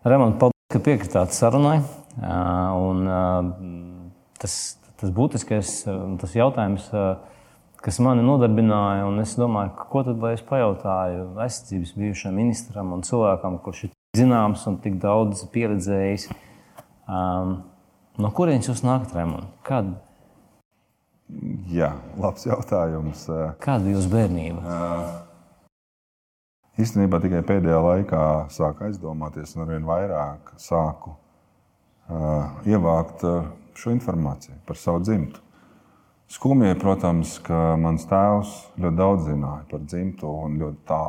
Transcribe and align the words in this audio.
Remonds, 0.00 0.38
paldies, 0.40 0.56
ka 0.72 0.80
piekritāt 0.80 1.34
sarunai. 1.36 1.82
Un, 2.24 3.02
tas, 4.40 4.54
tas 4.96 5.12
būtiskais 5.12 5.72
tas 6.22 6.36
jautājums, 6.36 6.86
kas 7.84 8.00
mani 8.00 8.24
nodarbināja, 8.24 9.04
un 9.10 9.20
es 9.20 9.36
domāju, 9.36 9.74
ko 9.92 10.04
tad 10.08 10.20
lai 10.24 10.32
es 10.38 10.44
pajautāju 10.48 11.26
aizsardzības 11.44 11.92
bijušajam 12.00 12.40
ministram 12.40 12.94
un 12.96 13.04
cilvēkam, 13.04 13.60
kurš 13.60 13.84
ir 13.90 13.94
zināms 14.16 14.64
un 14.72 14.80
tik 14.80 14.96
daudz 15.04 15.44
pieredzējis. 15.52 16.30
No 18.20 18.34
kurienes 18.36 18.72
jūs 18.72 18.80
nākat, 18.86 19.12
Remonds? 19.20 19.52
Kad? 19.68 19.92
Jā, 21.70 21.92
labs 22.16 22.48
jautājums. 22.48 23.28
Kāda 23.60 23.84
ir 23.84 23.98
jūsu 23.98 24.10
bērnība? 24.16 24.64
Uh, 24.64 25.29
Īstenībā 26.80 27.18
tikai 27.20 27.42
pēdējā 27.44 27.78
laikā 27.84 28.24
sāku 28.54 28.86
aizdomāties, 28.86 29.52
un 29.56 29.66
arvien 29.66 29.84
vairāk 29.84 30.52
sāku 30.60 31.12
uh, 31.12 32.46
ievākt 32.64 33.24
uh, 33.28 33.50
šo 33.76 33.92
informāciju 33.92 34.56
par 34.68 34.78
savu 34.80 35.02
dzimtu. 35.04 35.42
Skumji, 36.30 36.76
protams, 36.78 37.34
ka 37.44 37.74
mans 37.80 38.06
tēvs 38.08 38.54
ļoti 38.78 38.96
daudz 38.96 39.26
zināja 39.26 39.66
par 39.72 39.82
dzimtu 39.82 40.30
un 40.30 40.56
ļoti 40.60 40.80
tā, 40.88 41.02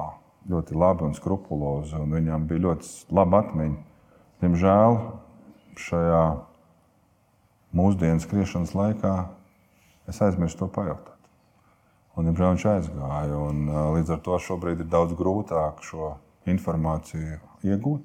ļoti 0.51 0.79
labi 0.81 1.05
un 1.07 1.15
skrupulozi, 1.15 1.95
un 2.01 2.17
viņam 2.17 2.49
bija 2.49 2.65
ļoti 2.65 2.91
laba 3.13 3.43
atmiņa. 3.45 3.77
Diemžēl 4.41 4.97
šajā 5.77 6.25
mūsdienu 7.77 8.25
skriešanas 8.25 8.75
laikā 8.75 9.15
es 10.09 10.19
aizmirsu 10.25 10.63
to 10.63 10.71
pajautāt. 10.73 11.10
Un, 12.21 12.27
diemžēl 12.29 12.51
viņš 12.53 12.63
aizgāja. 12.69 13.37
Un, 13.41 13.61
līdz 13.97 14.13
ar 14.13 14.19
to 14.21 14.37
šobrīd 14.45 14.83
ir 14.83 14.89
daudz 14.91 15.15
grūtāk 15.17 15.81
šo 15.85 16.13
informāciju 16.51 17.39
iegūt. 17.65 18.03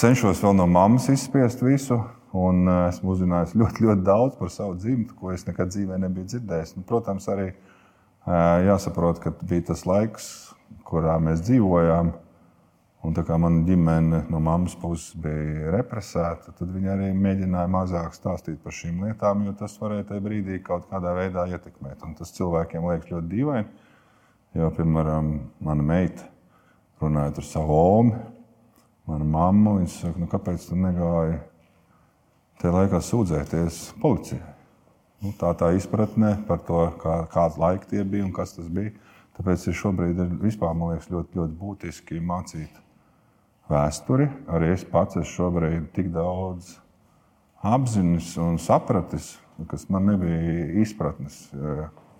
Cenšos 0.00 0.40
vēl 0.40 0.56
no 0.56 0.64
mammas 0.68 1.10
izspiest 1.12 1.60
visu, 1.64 1.98
un 2.36 2.64
esmu 2.88 3.12
uzzinājis 3.12 3.54
ļoti, 3.60 3.84
ļoti 3.84 4.04
daudz 4.08 4.38
par 4.40 4.50
savu 4.52 4.78
dzimtu, 4.80 5.14
ko 5.20 5.34
es 5.34 5.44
nekad 5.44 5.70
dzīvē 5.74 6.00
nebiju 6.00 6.30
dzirdējis. 6.32 6.74
Un, 6.78 6.86
protams, 6.88 7.28
arī 7.28 7.50
jāsaprot, 8.70 9.20
ka 9.20 9.34
bija 9.44 9.68
tas 9.74 9.84
laiks, 9.88 10.30
kurā 10.88 11.18
mēs 11.20 11.44
dzīvojām. 11.44 12.14
Un 13.04 13.12
tā 13.12 13.20
kā 13.28 13.36
mana 13.36 13.60
ģimene 13.66 14.22
no 14.32 14.38
mammas 14.40 14.72
puses 14.80 15.12
bija 15.20 15.68
represēta, 15.74 16.54
tad 16.56 16.70
viņi 16.72 16.88
arī 16.88 17.08
mēģināja 17.12 17.68
mazāk 17.68 18.14
stāstīt 18.16 18.62
par 18.64 18.72
šīm 18.72 19.02
lietām, 19.04 19.42
jo 19.44 19.52
tas 19.58 19.74
varēja 19.76 20.06
tajā 20.08 20.22
brīdī 20.24 20.60
kaut 20.64 20.86
kādā 20.88 21.12
veidā 21.18 21.44
ietekmēt. 21.52 22.00
Un 22.06 22.14
tas 22.16 22.32
cilvēkiem 22.32 22.86
liekas 22.88 23.10
ļoti 23.12 23.28
dīvaini. 23.28 23.90
Jo, 24.56 24.70
piemēram, 24.72 25.28
mana 25.66 25.84
meita 25.84 26.30
runājot 27.02 27.42
ar 27.42 27.46
savu 27.48 27.76
omu, 27.76 28.22
mana 29.10 29.26
mamma, 29.28 29.74
viņa 29.82 29.92
saka, 29.92 30.22
nu, 30.22 30.28
kāpēc 30.32 30.64
tu 30.70 30.78
negāji 30.80 31.36
tajā 32.62 32.72
laikā 32.78 33.00
sūdzēties 33.04 33.82
policijai? 34.00 34.54
Nu, 35.20 35.34
tā 35.40 35.50
tā 35.60 35.74
izpratne 35.76 36.38
par 36.48 36.62
to, 36.64 36.86
kā, 37.02 37.18
kāds 37.34 37.60
laika 37.60 37.90
tie 37.90 38.06
bija 38.06 38.24
un 38.24 38.32
kas 38.32 38.56
tas 38.56 38.72
bija. 38.72 38.94
Tāpēc 39.36 39.68
ir 39.68 39.76
šobrīd 39.76 40.24
ir 40.24 40.32
vispār, 40.40 40.72
man 40.78 40.94
liekas, 40.94 41.10
ļoti, 41.12 41.36
ļoti 41.40 41.58
būtiski 41.58 42.22
mācīt 42.24 42.80
vēsturi. 43.70 44.28
Arī 44.50 44.72
es 44.74 44.84
pats 44.88 45.18
esmu 45.20 45.30
šobrīd 45.32 45.88
tik 45.96 46.10
daudz 46.14 46.76
apzinis 47.64 48.34
un 48.40 48.58
sapratis, 48.60 49.34
kas 49.70 49.88
man 49.92 50.10
nebija 50.10 50.68
izpratnes. 50.82 51.46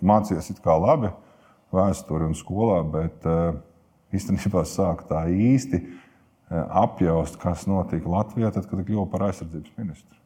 Mācījos 0.05 0.51
it 0.53 0.61
kā 0.65 0.77
labi 0.79 1.13
vēsturi 1.75 2.29
un 2.29 2.37
skolā, 2.39 2.81
bet 2.87 3.27
eh, 3.29 3.57
īstenībā 4.15 4.65
sāku 4.69 5.09
tā 5.11 5.25
īsti 5.31 5.81
eh, 5.81 5.89
apjaust, 6.55 7.39
kas 7.43 7.67
notika 7.71 8.11
Latvijā, 8.11 8.53
tad, 8.55 8.69
kad 8.71 8.85
kļuvu 8.85 9.09
par 9.13 9.29
aizsardzības 9.29 9.75
ministru. 9.81 10.21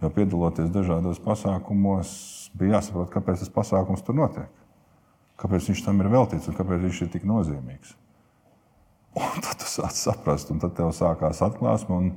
Jo 0.00 0.08
piedaloties 0.14 0.70
dažādos 0.72 1.20
pasākumos, 1.20 2.12
bija 2.56 2.78
jāsaprot, 2.78 3.10
kāpēc 3.12 3.42
tas 3.42 3.52
pasākums 3.52 4.04
tur 4.06 4.16
notiek. 4.16 4.48
Kāpēc 5.40 5.68
viņš 5.70 5.82
tam 5.84 6.00
ir 6.00 6.08
veltīts 6.12 6.48
un 6.48 6.56
kāpēc 6.56 6.86
viņš 6.86 7.02
ir 7.04 7.10
tik 7.12 7.26
nozīmīgs. 7.28 7.92
Un 9.18 9.42
tad 9.42 9.58
tu 9.58 9.66
sāc 9.66 9.96
saprast, 9.98 10.52
un 10.54 10.60
tad 10.62 10.76
tev 10.78 10.92
sākās 10.94 11.42
atklāsme. 11.42 12.12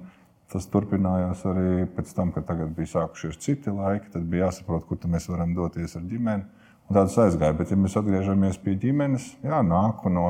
Tas 0.54 0.68
turpinājās 0.70 1.40
arī 1.50 1.88
pēc 1.96 2.12
tam, 2.14 2.30
kad 2.36 2.46
bija 2.78 2.92
sākušies 2.92 3.40
citi 3.42 3.74
laiki. 3.74 4.12
Tad 4.14 4.28
bija 4.30 4.52
jāsaprot, 4.52 4.86
kur 4.86 5.00
mēs 5.10 5.26
varam 5.32 5.56
doties 5.58 5.96
ar 5.98 6.04
ģimeni. 6.06 6.46
Un 6.90 6.98
tāds 7.00 7.16
aizgāja. 7.18 7.56
Bet, 7.58 7.72
ja 7.74 7.80
mēs 7.80 7.96
atgriežamies 7.98 8.60
pie 8.62 8.76
ģimenes, 8.78 9.32
jā, 9.42 9.64
nāku 9.66 10.12
no 10.14 10.28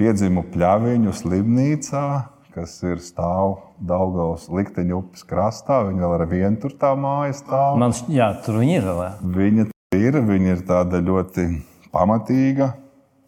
piedzimu 0.00 0.44
pļaviņu 0.52 1.16
slimnīcā, 1.16 2.04
kas 2.52 2.76
ir 2.84 3.00
stāv 3.04 3.56
Daugaus 3.80 4.50
likteņu 4.52 4.98
upes 4.98 5.24
krastā. 5.24 5.80
Viņa 5.88 6.04
vēl 6.04 6.16
ar 6.18 6.28
vienu 6.28 6.60
tur 6.60 6.76
tā 6.76 6.92
māja 6.98 7.38
stāv. 7.40 7.80
Man, 7.80 7.96
jā, 8.12 8.32
tur 8.44 8.60
viņa 8.60 8.76
ir 8.76 8.88
vēl. 8.90 9.02
Viņa 9.40 9.68
ir, 9.96 10.22
viņa 10.28 10.56
ir 10.58 10.64
tāda 10.68 11.00
ļoti 11.04 11.48
pamatīga. 11.94 12.74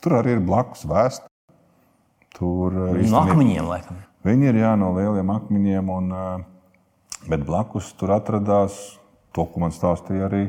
Tur 0.02 0.20
arī 0.20 0.36
ir 0.36 0.44
blakus 0.44 0.84
vēsture. 0.84 1.31
Tur 2.42 2.75
no 2.75 2.97
eh, 2.98 3.19
akmeņiem, 3.22 3.69
laikam. 3.70 3.98
Viņi 4.26 4.48
ir 4.50 4.56
jā, 4.62 4.72
no 4.78 4.91
lieliem 4.97 5.30
akmeņiem, 5.30 5.91
un, 5.94 6.14
eh, 6.19 7.26
bet 7.30 7.44
blakus 7.47 7.92
tur 7.98 8.16
atradās 8.16 8.78
to, 9.30 9.44
ko 9.47 9.62
man 9.62 9.75
stāstīja 9.75 10.26
arī 10.26 10.48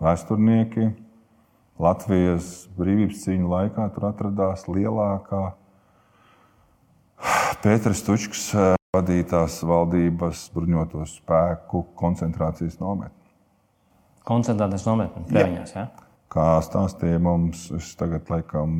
vēsturnieki. 0.00 0.94
Latvijas 1.84 2.68
brīvības 2.78 3.24
cīņu 3.26 3.50
laikā 3.50 3.88
tur 3.96 4.06
atradās 4.12 4.64
lielākā 4.70 5.42
Pēters 7.64 8.04
Tučs 8.06 8.46
eh, 8.54 8.78
vadītās 8.94 9.58
valdības 9.66 10.46
bruņoto 10.54 11.04
spēku 11.10 11.82
koncentrācijas 11.98 12.78
nometne. 12.80 13.20
Koncentrācijas 14.24 14.88
nometne, 14.88 15.26
Pēļņās? 15.28 15.76
Ja? 15.76 15.88
Kā 16.34 16.58
stāstīja 16.66 17.20
mums, 17.22 17.68
es 17.76 17.92
tagad, 17.94 18.26
laikam, 18.26 18.72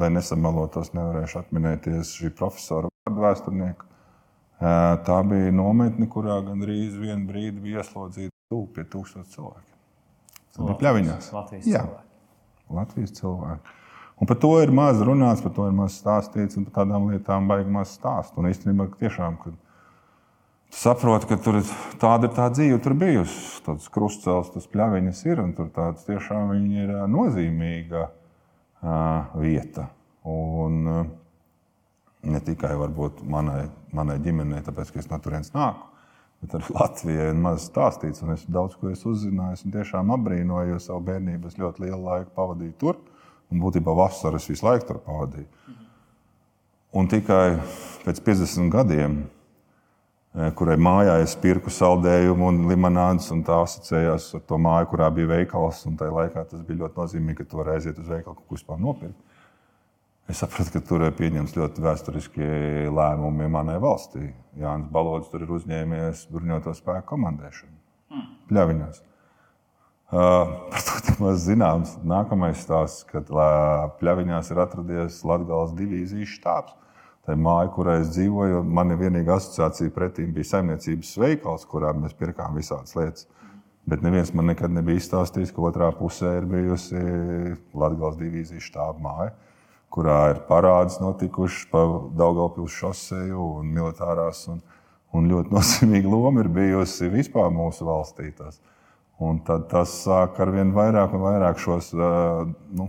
lai 0.00 0.08
nesamalotos, 0.10 0.90
nevarēšu 0.96 1.38
atminēties 1.44 2.16
šī 2.18 2.32
profesora 2.34 2.90
vārdu 3.06 3.22
vēsturnieku. 3.22 3.86
Tā 5.06 5.18
bija 5.30 5.52
nometne, 5.54 6.08
kurā 6.10 6.40
gandrīz 6.42 6.96
vienu 6.98 7.28
brīdi 7.28 7.62
bija 7.62 7.84
ieslodzīti 7.84 8.32
tuvu 8.50 8.66
pie 8.74 8.86
tūkstošiem 8.90 9.26
cilvēkiem. 9.36 9.76
Tas 10.56 10.62
bija 10.64 10.78
pļaviņās. 10.80 11.28
Latvijas 11.36 11.68
Jā, 11.70 11.84
cilvēki. 11.84 12.74
Latvijas 12.80 13.14
cilvēki. 13.20 13.76
Un 14.16 14.30
par 14.30 14.38
to 14.40 14.50
ir 14.64 14.72
maz 14.74 15.02
runāts, 15.04 15.44
par 15.44 15.52
to 15.54 15.68
ir 15.68 15.76
maz 15.76 16.00
stāstīts, 16.00 16.56
un 16.58 16.66
par 16.66 16.80
tādām 16.80 17.10
lietām 17.12 17.46
baigi 17.50 17.70
maz 17.70 17.92
stāst. 17.98 18.34
Un 18.40 18.48
īstenībā 18.48 18.88
tiešām, 18.96 19.36
kad 19.42 19.54
saproti, 20.74 21.28
ka 21.30 21.38
tur 21.42 21.60
tāda 22.00 22.28
ir 22.28 22.34
tā 22.36 22.48
dzīve, 22.52 22.78
tur 22.84 22.96
bijusi. 22.98 23.60
Tāds 23.66 23.90
krustcels, 23.92 24.52
tas 24.54 24.68
pļaviņas 24.70 25.22
ir, 25.28 25.42
un 25.42 25.52
tur 25.56 25.70
tāds 25.74 26.06
tiešām 26.06 26.54
ir 26.70 26.92
nozīmīga 27.10 28.06
uh, 28.06 29.36
vieta. 29.40 29.88
Un, 30.26 30.80
uh, 30.90 31.04
ne 32.26 32.40
tikai 32.44 32.74
varbūt 32.78 33.22
manai, 33.30 33.66
manai 33.94 34.18
ģimenei, 34.22 34.62
tāpēc, 34.66 34.92
ka 34.92 35.02
es 35.02 35.10
no 35.10 35.18
turienes 35.22 35.52
nāku, 35.54 35.86
bet 36.42 36.56
arī 36.58 36.74
Latvijai 36.74 37.28
ir 37.30 37.40
maz 37.40 37.68
stāstīts, 37.70 38.22
un 38.24 38.34
es 38.34 38.44
daudz 38.50 38.76
ko 38.78 38.90
esmu 38.92 39.14
uzzinājis, 39.14 39.64
un 39.66 39.74
tiešām 39.76 40.12
apbrīnoju, 40.16 40.74
jo 40.74 40.80
savu 40.82 41.04
bērnību 41.06 41.50
es 41.50 41.58
ļoti 41.60 41.86
lielu 41.86 42.02
laiku 42.02 42.34
pavadīju 42.36 42.76
tur, 42.80 42.98
un 43.52 43.62
būtībā 43.62 43.94
vasaras 43.96 44.48
visu 44.50 44.66
laiku 44.66 44.90
tur 44.90 45.02
pavadīju. 45.06 45.48
Un 46.96 47.10
tikai 47.12 47.58
pēc 48.06 48.22
50 48.24 48.70
gadiem 48.72 49.18
kurai 50.56 50.76
mājā 50.76 51.14
es 51.24 51.32
pirku 51.40 51.72
saldējumu 51.72 52.50
un 52.50 52.58
limonādus, 52.68 53.30
un 53.32 53.40
tā 53.46 53.62
asociējās 53.64 54.28
ar 54.36 54.42
to 54.48 54.58
māju, 54.60 54.90
kurā 54.90 55.08
bija 55.14 55.30
veikals. 55.30 55.86
Tajā 55.86 56.12
laikā 56.12 56.44
tas 56.50 56.60
bija 56.66 56.82
ļoti 56.82 57.00
nozīmīgi, 57.00 57.38
ka 57.38 57.48
tu 57.48 57.60
vari 57.62 57.76
aiziet 57.76 58.02
uz 58.02 58.10
veikalu, 58.10 58.36
ko 58.36 58.58
vispār 58.58 58.82
nopirkt. 58.82 59.16
Es 60.28 60.42
sapratu, 60.42 60.74
ka 60.74 60.82
tur 60.84 61.06
ir 61.06 61.14
pieņemts 61.16 61.54
ļoti 61.56 61.82
vēsturiski 61.84 62.46
lēmumi 62.92 63.48
manai 63.48 63.78
valstī. 63.80 64.28
Jānis 64.58 64.90
Balodis 64.92 65.30
tur 65.30 65.44
ir 65.46 65.52
uzņēmies 65.56 66.26
bruņoto 66.32 66.74
spēku 66.74 67.12
komandēšanu. 67.14 67.76
Hmm. 68.12 68.32
Pļaviņos. 68.50 69.04
Uh, 70.06 70.56
par 70.70 70.82
to 70.82 71.14
ir 71.14 71.20
maz 71.22 71.46
zināms. 71.46 71.94
Nākamais 72.04 72.58
stāsts, 72.60 73.06
kad 73.08 73.30
Pļaviņās 74.02 74.50
ir 74.52 74.60
atradies 74.66 75.22
Latvijas 75.24 75.72
divīzijas 75.78 76.34
štābs 76.36 76.82
Tā 77.26 77.34
māja, 77.34 77.72
kurā 77.74 77.96
es 77.98 78.12
dzīvoju, 78.14 78.60
man 78.70 78.94
vienīgā 78.94 79.40
asociācija 79.40 79.90
pretīm 79.94 80.30
bija 80.34 80.52
saimniecības 80.52 81.08
veikals, 81.18 81.64
kurā 81.66 81.90
mēs 81.98 82.14
pirkām 82.14 82.54
visādas 82.54 82.94
lietas. 82.94 83.26
Bet 83.86 84.02
neviens 84.02 84.30
man 84.34 84.46
nekad 84.50 84.70
nebija 84.70 85.00
izstāstījis, 85.00 85.50
ka 85.54 85.64
otrā 85.66 85.88
pusē 85.94 86.36
ir 86.38 86.46
bijusi 86.50 87.00
Latvijas 87.74 88.18
divīzijas 88.20 88.68
štāba 88.70 89.02
māja, 89.02 89.32
kurā 89.94 90.20
ir 90.32 90.40
parāds 90.46 91.00
notikušas 91.02 91.66
pa 91.72 91.82
Daugaupils 92.18 92.74
šoseju 92.78 93.48
un 93.60 93.72
militārās. 93.74 94.44
Un, 94.52 94.62
un 95.10 95.26
ļoti 95.30 95.54
nozīmīga 95.56 96.12
loma 96.12 96.44
ir 96.44 96.50
bijusi 96.54 97.10
vispār 97.10 97.50
mūsu 97.54 97.88
valstī. 97.90 98.30
Tas. 98.38 98.60
Un 99.18 99.40
tad 99.42 99.66
tas 99.72 99.96
sāk 100.04 100.38
ar 100.44 100.54
vien 100.54 100.70
vairāk 100.76 101.14
un 101.16 101.26
vairāk 101.26 101.58
šos 101.62 101.90
nu, 101.96 102.86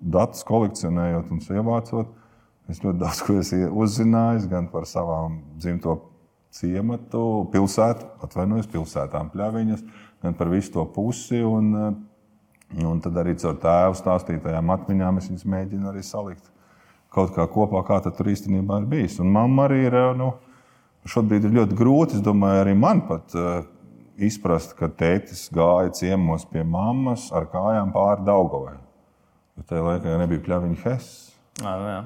datus 0.00 0.44
kolekcionējot 0.48 1.34
un 1.34 1.44
ievācot 1.58 2.16
Es 2.68 2.82
ļoti 2.84 3.00
daudz 3.00 3.22
ko 3.24 3.38
esmu 3.40 3.70
uzzinājis 3.80 4.44
gan 4.50 4.66
par 4.68 4.84
savām 4.88 5.38
dzimto 5.56 5.94
ciematu, 6.52 7.48
pilsētu, 7.52 8.10
atvainojos, 8.24 8.68
pilsētām 8.72 9.30
pļaviņas, 9.32 9.84
gan 10.24 10.36
par 10.36 10.50
visu 10.52 10.74
to 10.74 10.84
pusi. 10.92 11.40
Un, 11.44 11.72
un 12.84 13.00
tad 13.04 13.16
arī 13.22 13.38
caur 13.40 13.56
tēvu 13.62 13.96
stāstītajām 13.96 14.74
atmiņām 14.74 15.20
es 15.20 15.30
viņus 15.30 15.46
mēģinu 15.48 15.88
arī 15.92 16.04
salikt 16.04 16.50
kaut 17.14 17.32
kā 17.32 17.46
kopā, 17.48 17.80
kā 17.88 18.02
tur 18.04 18.28
īstenībā 18.28 18.82
ir 18.82 18.90
bijis. 18.90 19.16
Un 19.22 19.32
mamma 19.32 19.64
arī 19.64 19.80
ir, 19.86 19.96
nu, 20.18 20.34
šobrīd 21.08 21.48
ir 21.48 21.56
ļoti 21.56 21.78
grūti, 21.78 22.18
es 22.18 22.24
domāju, 22.24 22.66
arī 22.66 22.76
man 22.76 23.00
pat 23.08 23.32
uh, 23.38 23.62
izprast, 24.20 24.76
ka 24.76 24.90
tētis 24.92 25.46
gāja 25.54 25.94
ciemos 26.02 26.44
pie 26.52 26.66
mammas 26.68 27.30
ar 27.32 27.48
kājām 27.48 27.96
pāri 27.96 28.28
Daugovai. 28.28 28.76
Jo 29.56 29.66
tajā 29.72 29.88
laikā 29.88 30.20
nebija 30.20 30.44
pļaviņa 30.44 30.80
Hess. 30.84 31.18
Jā, 31.62 31.74
nu 31.80 31.90
jā. 31.94 32.04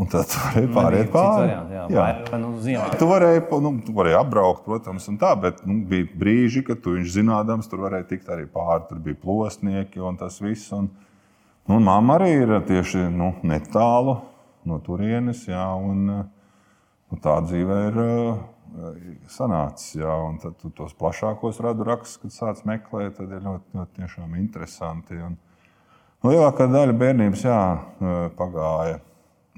Un 0.00 0.08
tad 0.08 0.30
tu 0.32 0.38
varēji 0.40 0.68
pāriet 0.72 1.10
pāri. 1.12 1.50
Jā, 1.50 1.82
jā. 1.92 2.04
Vai, 2.32 2.38
nu. 2.40 2.50
Tu 2.96 3.08
varēji, 3.08 3.42
nu, 3.60 3.72
tu 3.84 3.92
varēji 3.96 4.16
apbraukt, 4.16 4.62
protams, 4.64 5.08
un 5.12 5.18
tā, 5.20 5.34
bet 5.42 5.60
nu, 5.68 5.82
bija 5.90 6.06
brīži, 6.22 6.62
kad 6.64 6.80
tu 6.80 6.94
viņš 6.94 7.10
zinādams, 7.18 7.68
tur 7.68 7.82
varēja 7.84 8.06
tikt 8.14 8.30
arī 8.32 8.46
pāri. 8.48 8.86
Tur 8.88 9.02
bija 9.04 9.18
plosnieki 9.20 10.00
un 10.00 10.16
tas 10.20 10.38
viss. 10.40 10.70
Un, 10.76 10.88
nu, 11.68 11.80
mamma 11.84 12.16
arī 12.16 12.30
ir 12.38 12.54
tieši 12.70 13.10
nu, 13.12 13.34
netālu 13.44 14.16
no 14.70 14.80
turienes, 14.86 15.44
jā, 15.50 15.66
un 15.76 16.00
nu, 16.08 17.20
tā 17.20 17.36
dzīve 17.44 17.78
ir 17.90 18.00
sanācis. 19.28 19.98
Jā, 20.00 20.16
un 20.30 20.40
tad 20.40 20.56
tu 20.62 20.72
tos 20.80 20.96
plašākos 20.96 21.60
radu 21.66 21.84
rakstus, 21.90 22.22
kad 22.24 22.36
sāc 22.38 22.64
meklēt, 22.72 23.18
tad 23.20 23.36
ir 23.36 23.44
ļoti, 23.44 23.76
ļoti 23.76 24.32
interesanti. 24.40 25.20
Un, 25.28 25.36
nu, 26.24 26.32
lielākā 26.32 26.70
daļa 26.72 26.98
bērnības 27.04 27.46
jā, 27.50 27.60
pagāja 28.40 29.02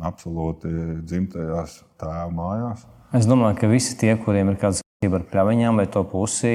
absolūti 0.03 0.71
dzimtajās 1.07 1.81
tēva 2.01 2.29
mājās. 2.35 2.87
Es 3.17 3.29
domāju, 3.29 3.59
ka 3.61 3.69
visi 3.69 3.97
tie, 4.01 4.15
kuriem 4.21 4.53
ir 4.53 4.59
kāda 4.61 4.81
saistība 4.81 5.21
ar 5.21 5.27
pļaviņām 5.29 5.83
vai 5.83 5.87
to 5.93 6.03
pusi, 6.09 6.55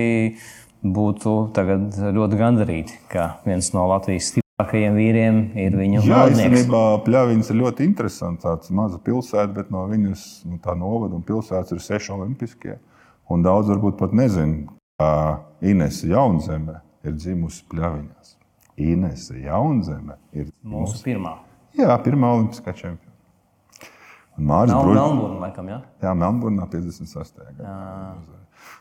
būtu 0.82 1.36
ļoti 2.16 2.40
gandarīti, 2.40 3.00
ka 3.12 3.38
viens 3.46 3.70
no 3.76 3.86
Latvijas 3.92 4.32
stiprākajiem 4.32 4.98
vīriem 4.98 5.40
ir 5.60 5.78
viņu 5.78 6.04
Jā, 6.08 6.24
īstenībā 6.32 6.84
pļaviņas 7.06 7.52
ir 7.52 7.60
ļoti 7.62 7.88
interesants. 7.88 8.44
Tāds 8.46 8.72
maza 8.74 9.00
pilsēta, 9.04 9.50
bet 9.54 9.72
no 9.74 9.86
viņas 9.90 10.26
nu, 10.50 10.60
tā 10.64 10.78
novada 10.78 11.18
un 11.18 11.26
pilsētas 11.26 11.76
ir 11.76 11.84
seši 11.84 12.14
olimpiskie. 12.18 12.78
Un 13.30 13.44
daudz 13.44 13.70
varbūt 13.74 13.98
pat 14.00 14.14
nezina, 14.16 14.72
ka 14.98 15.10
Inese 15.62 16.10
Jaunzeme 16.10 16.80
ir 17.06 17.18
dzimusi 17.18 17.66
pļaviņās. 17.72 18.38
Inese 18.78 19.42
Jaunzeme 19.44 20.18
ir 20.32 20.48
mūsu, 20.62 20.94
mūsu 20.94 21.04
pirmā. 21.06 21.36
Jā, 21.78 21.98
pirmā 22.02 22.32
olimpiskā 22.38 22.74
čempiona. 22.78 23.07
Māris 24.38 24.70
Mel 24.70 24.84
Bruģis. 24.86 25.02
Melnburna, 25.02 25.40
laikam, 25.48 25.70
jā? 25.72 25.78
Jā, 26.04 26.14
Melnburnā 26.14 26.68
56. 26.70 27.40
gadā. 27.58 27.76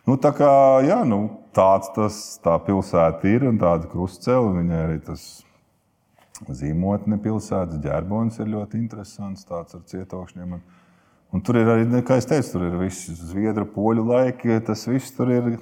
Nu, 0.06 0.16
tā 0.20 0.30
kā, 0.36 0.48
jā, 0.84 1.00
nu, 1.08 1.20
tāds 1.56 1.88
tas, 1.96 2.18
tā 2.44 2.56
pilsēta 2.66 3.28
ir 3.30 3.46
un 3.48 3.58
tāda 3.60 3.88
krustcēla. 3.90 4.52
Viņai 4.58 4.80
arī 4.84 4.98
tas 5.06 5.24
zīmotne 6.60 7.18
pilsētas 7.24 7.80
ģerbonis 7.82 8.36
ir 8.42 8.52
ļoti 8.52 8.80
interesants, 8.82 9.46
tāds 9.48 9.78
ar 9.78 9.86
cietokšņiem. 9.88 10.58
Un, 10.58 10.62
un 11.32 11.44
tur 11.44 11.60
ir 11.60 11.72
arī, 11.72 11.88
kā 12.06 12.20
es 12.20 12.28
teicu, 12.28 12.52
tur 12.52 12.68
ir 12.68 12.76
visi 12.80 13.16
zviedru 13.16 13.66
poļu 13.72 14.04
laiki. 14.12 14.60
Tas 14.66 14.84
viss 14.90 15.16
tur 15.16 15.32
ir 15.32 15.56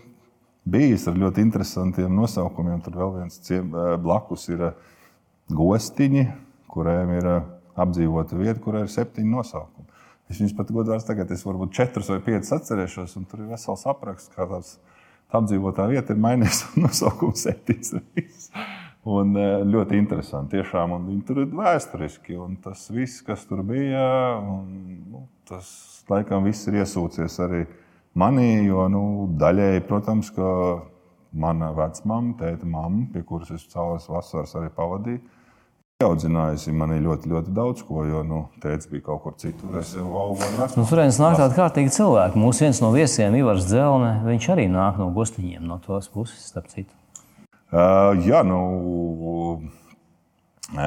bijis 0.67 1.07
ar 1.11 1.19
ļoti 1.21 1.45
interesantiem 1.45 2.15
nosaukumiem. 2.19 2.83
Tur 2.83 2.99
vēl 2.99 3.19
viens 3.21 3.39
ciem, 3.47 3.71
blakus 4.03 4.49
ir 4.51 4.73
gostiņi, 5.55 6.27
kuriem 6.73 7.17
ir 7.21 7.31
apdzīvota 7.79 8.39
vieta, 8.39 8.61
kur 8.63 8.79
ir 8.81 8.91
septiņi 8.91 9.31
nosaukumi. 9.31 9.84
Es 10.33 10.41
viņus 10.41 10.55
pat 10.57 10.73
godīgi 10.73 11.05
tagad, 11.09 11.33
es 11.35 11.45
varbūt 11.45 11.75
četrus 11.77 12.09
vai 12.13 12.21
piecus 12.25 12.55
atcerēšos, 12.57 13.19
un 13.21 13.27
tur 13.29 13.45
ir 13.45 13.51
vesels 13.53 13.85
apraksts, 13.91 14.33
kā 14.33 14.47
tāds 14.49 14.79
apdzīvotā 15.35 15.87
vieta 15.91 16.15
ir 16.15 16.23
mainījusies 16.25 16.65
un 16.73 16.83
nosaukums 16.87 17.45
septiņas. 17.45 17.93
Un 19.15 19.37
e, 19.37 19.49
ļoti 19.69 19.99
interesanti. 20.01 20.57
Tiešām, 20.57 20.95
un 20.97 21.09
viņi 21.11 21.25
tur 21.29 21.43
ir 21.43 21.51
vēsturiski. 21.53 22.39
Un 22.41 22.57
tas 22.65 22.87
viss, 22.95 23.21
kas 23.27 23.45
tur 23.49 23.61
bija, 23.69 24.05
un, 24.41 24.71
nu, 25.13 25.27
tas 25.49 25.69
laikam 26.09 26.47
viss 26.49 26.71
ir 26.71 26.81
iesūcies 26.81 27.37
arī 27.45 27.67
manī. 28.17 28.65
Jo 28.65 28.87
nu, 28.93 29.05
daļēji, 29.41 29.85
protams, 29.91 30.33
ka 30.33 30.49
mana 31.35 31.73
vecmāma, 31.75 32.37
tēta 32.39 32.69
mamma, 32.69 33.09
pie 33.13 33.25
kuras 33.27 33.51
es 33.55 33.67
cauras 33.73 34.07
vasaras 34.09 34.55
arī 34.57 34.71
pavadīju, 34.75 35.21
Audzinājusi 36.05 36.73
mani 36.77 36.99
ļoti, 37.03 37.31
ļoti 37.33 37.53
daudz 37.57 37.85
ko, 37.87 38.03
jo 38.09 38.23
nu, 38.27 38.41
tēvs 38.63 38.89
bija 38.91 39.05
kaut 39.09 39.23
kur 39.25 39.37
citur. 39.41 39.79
Es 39.81 39.95
jau 39.97 40.07
vecāku. 40.39 40.79
Nu, 40.79 40.85
Turienes 40.89 41.21
nāk 41.23 41.39
tādi 41.41 41.57
kārtīgi 41.59 41.95
cilvēki. 41.95 42.41
Mūsu 42.41 42.67
viens 42.67 42.81
no 42.85 42.91
viesiem, 42.95 43.37
Ivars 43.39 43.67
Dzelne, 43.69 44.13
viņš 44.27 44.51
arī 44.55 44.67
nāk 44.73 45.01
no 45.01 45.09
gostiņiem, 45.17 45.65
no 45.69 45.81
tos 45.85 46.11
puses, 46.13 46.47
starp 46.51 46.69
citu. 46.73 46.93
Uh, 47.75 48.13
jā, 48.23 48.45
nu, 48.47 48.61
uh, 50.75 50.83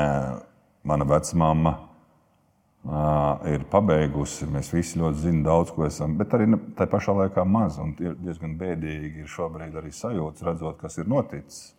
mana 0.88 1.08
vecmāma 1.10 1.74
uh, 1.78 3.48
ir 3.52 3.66
pabeigusi. 3.72 4.48
Mēs 4.52 4.74
visi 4.76 5.02
ļoti 5.02 5.26
zinām, 5.26 5.46
daudz 5.48 5.74
ko 5.76 5.88
esam, 5.88 6.18
bet 6.20 6.36
arī 6.38 6.52
tā 6.78 6.88
pašā 6.90 7.16
laikā 7.24 7.48
maz. 7.48 7.82
Un 7.84 7.96
ir 8.04 8.16
diezgan 8.22 8.56
bēdīgi 8.60 9.26
ir 9.26 9.34
šobrīd 9.34 9.76
arī 9.82 9.92
sajūta, 9.96 10.48
redzot, 10.52 10.80
kas 10.84 11.02
ir 11.02 11.10
noticis 11.12 11.74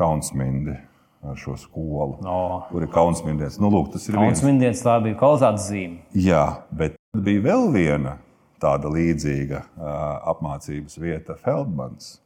Kaunsmindi 0.00 0.78
ar 1.22 1.36
šo 1.36 1.56
skolu. 1.56 2.18
No. 2.24 2.64
Tur 2.70 2.84
ir 2.84 2.90
kaunsmīdienas. 2.92 3.58
Nu, 3.60 3.70
lūk, 3.72 3.92
tas 3.94 4.08
ir 4.08 4.16
kaunsmīdienas, 4.16 4.82
tā 4.84 4.96
bija 5.04 5.18
kvalitātes 5.20 5.68
zīme. 5.68 6.00
Jā, 6.16 6.44
bet 6.72 6.96
bija 7.16 7.44
vēl 7.50 7.68
viena 7.74 8.16
tāda 8.60 8.90
līdzīga 8.92 9.60
uh, 9.60 9.92
apmācības 10.32 10.98
vieta- 11.00 11.36
Feldmans. 11.44 12.18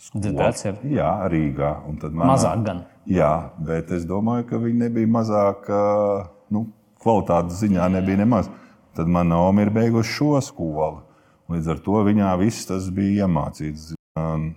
Tas 0.00 0.64
ir. 0.64 0.78
Jā, 0.96 1.10
Rīgā. 1.28 1.74
Manā, 1.84 2.30
mazāk 2.32 2.62
gan. 2.64 2.84
Jā, 3.06 3.50
bet 3.60 3.90
es 3.92 4.06
domāju, 4.08 4.46
ka 4.48 4.60
viņi 4.62 4.86
nebija 4.86 5.10
mazāk, 5.12 5.68
uh, 5.68 6.30
nu, 6.50 6.64
kvalitātes 7.02 7.60
ziņā 7.60 7.90
nebija 7.98 8.22
nemaz. 8.22 8.48
Tad 8.96 9.06
mana 9.12 9.42
Oma 9.44 9.62
ir 9.62 9.70
beigusi 9.70 10.16
šo 10.16 10.40
skolu. 10.42 11.02
Līdz 11.50 11.68
ar 11.74 11.82
to 11.84 12.00
viņā 12.06 12.30
viss 12.40 12.66
tas 12.66 12.88
bija 12.94 13.26
iemācīts. 13.26 13.92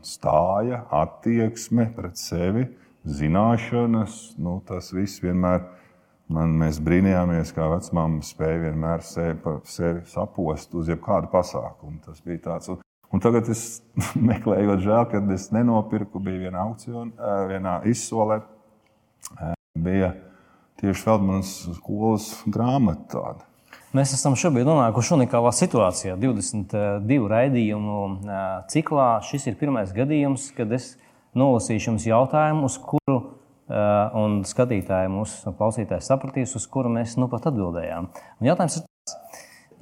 Stāja, 0.04 0.80
attieksme 0.92 1.86
pret 1.96 2.18
sevi, 2.18 2.64
uh, 2.66 2.83
zināšanas, 3.06 4.36
nu, 4.42 4.60
tas 4.68 4.92
viss 4.96 5.24
vienmēr. 5.24 5.66
Man, 6.34 6.56
mēs 6.58 6.80
brīnījāmies, 6.82 7.52
kā 7.54 7.68
vecmāmiņa 7.74 8.26
spēja 8.26 8.62
vienmēr 8.64 9.04
sevi, 9.06 9.56
sevi 9.70 10.06
sapost 10.10 10.72
uz 10.80 10.90
jebkādu 10.90 11.28
pasākumu. 11.34 12.00
Tas 12.06 12.24
bija 12.26 12.40
tāds. 12.48 12.72
Un, 12.72 12.80
un 13.14 13.24
tagad 13.24 13.52
es 13.52 13.84
meklēju, 14.32 14.80
žēl, 14.86 15.04
ka 15.12 15.22
es 15.36 15.50
nenopirku. 15.54 16.24
Bija 16.24 16.46
viena 16.48 16.64
aukciona, 16.64 17.34
vienā 17.52 17.82
izsolē. 17.92 18.40
Bija 19.84 20.14
tieši 20.80 21.04
Feldmanas 21.04 21.58
skolas 21.76 22.32
grāmata. 22.48 23.10
Tāda. 23.18 23.50
Mēs 23.94 24.16
esam 24.16 24.34
šobrīd 24.40 24.66
nonākuši 24.66 25.12
unikālā 25.20 25.52
situācijā. 25.54 26.16
22 26.18 27.28
raidījumu 27.30 27.98
ciklā 28.72 29.10
šis 29.28 29.52
ir 29.52 29.60
pirmais 29.60 29.92
gadījums, 29.94 30.48
kad 30.58 30.72
es 30.74 30.96
nolasīšu 31.40 31.92
jums 31.92 32.08
jautājumu, 32.08 32.68
uz 32.70 32.78
kuru 32.82 33.18
uh, 33.18 34.14
un 34.20 34.42
skatītāji, 34.48 35.12
mūsu 35.14 35.54
klausītāji 35.58 36.06
sapratīs, 36.06 36.56
uz 36.60 36.68
kuru 36.72 36.92
mēs 36.94 37.18
nu 37.22 37.30
pat 37.32 37.50
atbildējām. 37.52 38.10
Un 38.40 38.50
jautājums 38.50 38.80
ir 38.80 38.86
tāds. 38.86 39.18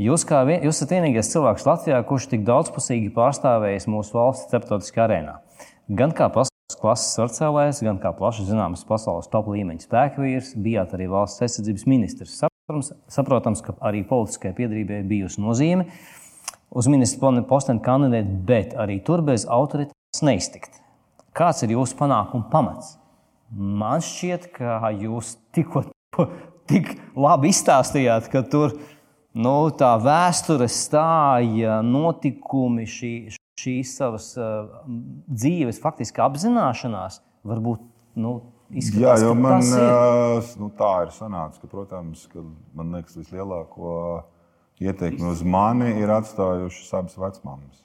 Jūs, 0.01 0.23
vien, 0.47 0.63
jūs 0.65 0.79
esat 0.79 0.95
vienīgais 0.95 1.29
cilvēks 1.29 1.67
Latvijā, 1.67 1.99
kurš 2.07 2.31
tik 2.31 2.45
daudzpusīgi 2.47 3.11
pārstāvējis 3.13 3.85
mūsu 3.91 4.15
valsts 4.17 4.47
starptautiskā 4.49 5.03
arēnā. 5.05 5.35
Gan 5.93 6.15
kā 6.17 6.29
pasaules 6.33 6.79
klases 6.81 7.11
svarcēlājs, 7.17 7.83
gan 7.85 7.99
kā 8.01 8.13
plaši 8.17 8.47
zināms 8.47 8.85
pasaules 8.87 9.29
top 9.29 9.51
līmeņa 9.51 9.85
spēkvīrs, 9.85 10.55
bijāt 10.63 10.95
arī 10.97 11.09
valsts 11.11 11.43
aizsardzības 11.45 11.85
ministrs. 11.91 12.39
Saprotams, 12.39 12.91
saprotams, 13.11 13.61
ka 13.65 13.75
arī 13.91 14.01
politiskai 14.07 14.55
piedrībai 14.57 15.03
bijusi 15.09 15.43
nozīme 15.43 15.85
uz 16.71 16.87
ministra 16.89 17.33
posteni 17.49 17.83
kandidēt, 17.83 18.31
bet 18.47 18.77
arī 18.79 19.01
tur 19.05 19.21
bez 19.27 19.45
autoritātes 19.45 20.23
neiztikt. 20.25 20.79
Kāds 21.37 21.63
ir 21.63 21.75
jūsu 21.77 21.95
panākuma 21.99 22.49
pamats? 22.51 22.95
Man 23.51 24.03
šķiet, 24.03 24.49
ka 24.55 24.91
jūs 24.95 25.35
tikko 25.55 25.85
tik 26.71 26.91
labi 27.15 27.51
izstāstījāt, 27.51 28.27
ka 28.31 28.43
tur 28.47 28.75
nu, 29.35 29.55
tā 29.79 29.93
vēsture 30.03 30.67
stāja, 30.71 31.79
notikumi, 31.87 32.87
šī, 32.87 33.13
šīs 33.59 33.93
savas 33.99 34.31
uh, 34.39 34.81
dzīves 35.31 35.79
faktiski 35.83 36.23
apzināšanās 36.23 37.21
varbūt. 37.47 37.85
Nu, 38.19 38.41
Izskatās, 38.71 39.19
Jā, 39.19 39.27
jo 39.27 39.31
man 39.35 39.65
uh, 39.75 40.51
nu, 40.59 40.69
tā 40.79 40.91
ir 41.03 41.09
sanācis, 41.11 41.59
ka, 41.59 41.67
protams, 41.71 42.23
ka 42.31 42.43
man 42.75 42.93
liekas, 42.95 43.17
vislielāko 43.19 43.95
ietekmi 44.79 45.27
uz 45.27 45.43
mani 45.43 45.89
ir 45.99 46.11
atstājušas 46.15 46.93
abas 47.01 47.17
vecmāmas 47.19 47.81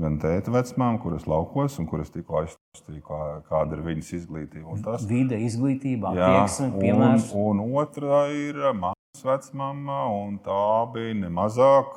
gan 0.00 0.18
tēta 0.20 0.52
vecmām, 0.52 0.98
kuras 1.00 1.26
laukos 1.28 1.78
un 1.80 1.88
kuras 1.90 2.12
tikko 2.14 2.42
aizstāstīja, 2.42 3.02
kā, 3.06 3.20
kāda 3.48 3.78
ir 3.78 3.84
viņas 3.86 4.12
izglītība. 4.20 4.96
Vide, 5.08 5.38
izglītība, 5.46 6.12
attieksme, 6.12 6.72
piemērs. 6.80 7.30
Un, 7.36 7.62
un 7.64 7.78
otra 7.80 8.26
ir 8.32 8.60
māte, 8.76 9.22
vecmāma, 9.24 10.02
un 10.12 10.36
tā 10.44 10.66
bija 10.92 11.16
nemazāk 11.22 11.94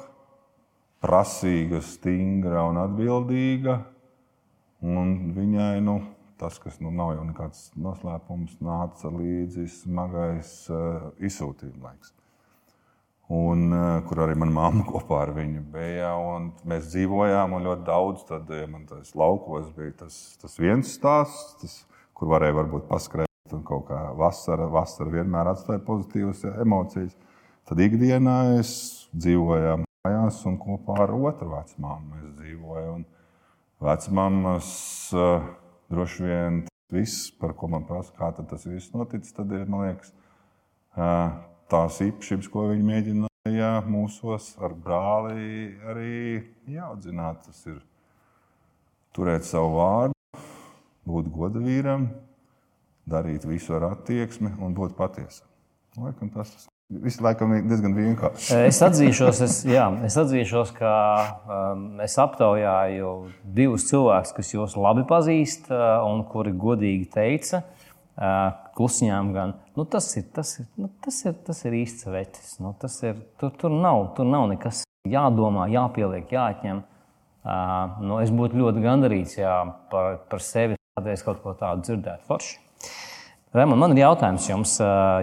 prasīga, 1.04 1.84
stingra 1.84 2.64
un 2.70 2.80
atbildīga. 2.86 3.82
Un 4.80 5.34
viņai 5.36 5.82
nu, 5.84 5.98
tas, 6.40 6.56
kas 6.64 6.80
nu, 6.80 6.92
nav 6.96 7.18
jau 7.18 7.26
nekāds 7.28 7.66
noslēpums, 7.76 8.62
nāca 8.64 9.12
līdzi 9.12 9.68
smagais 9.82 10.54
uh, 10.72 11.12
izsūtījuma 11.20 11.90
laiks. 11.90 12.14
Un, 13.30 13.68
uh, 13.70 14.00
kur 14.10 14.24
arī 14.24 14.34
mana 14.42 14.56
mamma 14.56 14.86
kopā 14.90 15.20
ar 15.28 15.36
viņu 15.36 15.62
bija. 15.74 16.14
Mēs 16.70 16.90
dzīvojām, 16.90 17.54
ļoti 17.62 17.86
daudz 17.86 18.24
tad, 18.26 18.50
ja 18.50 18.66
man 18.70 18.88
tas 18.90 19.14
laukos 19.18 19.68
bija 19.76 20.00
tas, 20.04 20.16
tas 20.42 20.58
viens 20.58 20.96
stāsts, 20.98 21.60
tas, 21.62 21.76
kur 22.18 22.32
varēja 22.34 22.58
varbūt 22.58 22.88
paskrēt. 22.90 23.28
Un 23.54 23.62
kaut 23.66 23.88
kā 23.88 24.00
vasara, 24.18 24.68
vasara 24.70 25.14
vienmēr 25.14 25.48
atstāja 25.50 25.82
pozitīvas 25.86 26.44
emocijas. 26.62 27.16
Tad 27.70 27.82
ikdienā 27.82 28.38
es 28.60 28.72
dzīvoju 29.14 29.80
mājās, 29.84 30.42
un 30.50 30.58
kopā 30.62 31.00
ar 31.06 31.14
otru 31.14 31.52
vecmāmu 31.54 32.16
mēs 32.16 32.34
dzīvojam. 32.40 33.06
Vecmāmas 33.86 34.70
uh, 35.14 35.46
droši 35.94 36.26
vien 36.26 36.60
viss, 36.94 37.30
par 37.42 37.54
ko 37.58 37.70
man 37.70 37.86
prasa, 37.90 38.14
kā 38.18 38.32
tas 38.38 38.66
viss 38.66 38.94
noticis, 38.94 39.34
tad 39.38 39.54
ir 39.54 39.70
liekas, 39.70 40.14
uh, 40.98 41.38
tās 41.70 42.00
īpašības, 42.04 42.50
ko 42.52 42.68
viņi 42.72 42.88
mēģināja 42.88 43.74
mūsos 43.90 44.52
ar 44.64 44.74
brāli 44.74 45.76
arī 45.90 46.16
jāaudzināt. 46.70 47.46
Tas 47.46 47.62
ir 47.70 47.78
turēt 49.16 49.48
savu 49.48 49.78
vārdu, 49.78 50.42
būt 51.10 51.30
godavīram, 51.34 52.10
darīt 53.10 53.48
visu 53.50 53.78
ar 53.78 53.92
attieksmi 53.94 54.56
un 54.60 54.76
būt 54.78 54.98
patiesam. 54.98 55.48
Laikam 56.00 56.34
tas 56.34 56.54
tas 56.56 56.68
Viss 56.90 57.20
laikam 57.22 57.52
ir 57.54 57.68
diezgan 57.70 57.94
vienkārši. 57.94 58.64
es, 58.66 58.80
atzīšos, 58.82 59.40
es, 59.46 59.58
jā, 59.70 59.84
es 60.08 60.16
atzīšos, 60.18 60.72
ka 60.74 60.94
um, 61.46 61.84
es 62.02 62.16
aptaujāju 62.18 63.12
divus 63.46 63.86
cilvēkus, 63.92 64.32
kas 64.34 64.50
jūs 64.56 64.74
labi 64.74 65.04
pazīst 65.06 65.70
uh, 65.70 66.02
un 66.08 66.24
kuri 66.32 66.56
godīgi 66.58 67.06
teica, 67.14 67.62
uh, 67.62 67.79
klusiņām, 68.76 69.34
gan 69.36 69.54
nu, 69.78 69.86
tas, 69.88 70.10
ir, 70.20 70.26
tas, 70.36 70.58
ir, 70.60 70.68
nu, 70.80 70.90
tas, 71.04 71.22
ir, 71.26 71.38
tas 71.48 71.64
ir 71.66 71.78
īsts 71.80 72.08
vecis. 72.12 72.58
Nu, 72.60 72.74
ir, 73.08 73.22
tur, 73.40 73.54
tur, 73.56 73.72
nav, 73.72 74.10
tur 74.18 74.28
nav 74.28 74.50
nekas 74.52 74.84
jādomā, 75.08 75.70
jāpieliek, 75.72 76.28
jāatņem. 76.36 76.84
Uh, 77.40 78.02
nu, 78.04 78.18
es 78.20 78.34
būtu 78.36 78.60
ļoti 78.60 78.84
gandarīts, 78.84 79.38
ja 79.40 79.54
par, 79.92 80.20
par 80.30 80.44
sevi 80.44 80.76
kādreiz 81.00 81.24
kaut 81.24 81.40
ko 81.44 81.56
tādu 81.58 81.88
dzirdētu. 81.88 82.28
Forši. 82.28 82.60
Raimond, 83.56 83.82
man 83.82 83.96
ir 83.96 84.04
jautājums 84.04 84.50
jums. 84.50 84.76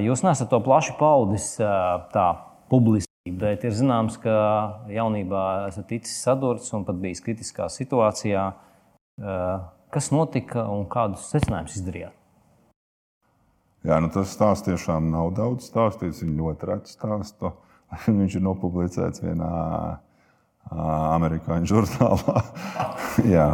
Jūs 0.03 0.25
nesat 0.27 0.51
to 0.51 0.59
plaši 0.65 0.97
paudis 0.99 1.53
tā 1.61 2.27
publiski, 2.73 3.31
bet 3.31 3.63
ir 3.69 3.77
zināms, 3.77 4.17
ka 4.23 4.35
jaunībā 4.91 5.45
esat 5.69 5.87
ticis 5.93 6.17
sadurts 6.25 6.73
un 6.75 6.87
pat 6.89 6.99
bijis 7.03 7.23
kritiskā 7.23 7.69
situācijā. 7.71 8.49
Kas 9.95 10.11
notika 10.11 10.67
un 10.73 10.89
kādus 10.91 11.29
secinājumus 11.31 11.79
izdarījāt? 11.79 12.26
Jā, 13.87 14.01
nu 14.03 14.11
tas 14.11 14.33
stāsts 14.35 14.67
tiešām 14.67 15.13
nav 15.13 15.31
daudz 15.37 15.69
stāstīts. 15.71 16.25
Viņa 16.25 16.41
ļoti 16.41 16.69
reti 16.73 16.91
stāsta. 16.91 17.53
Viņš 18.21 18.41
ir 18.41 18.45
nopublicēts 18.49 19.23
vienā 19.23 19.53
amerikāņu 20.75 21.71
žurnālā. 21.71 22.43
Jā, 23.37 23.47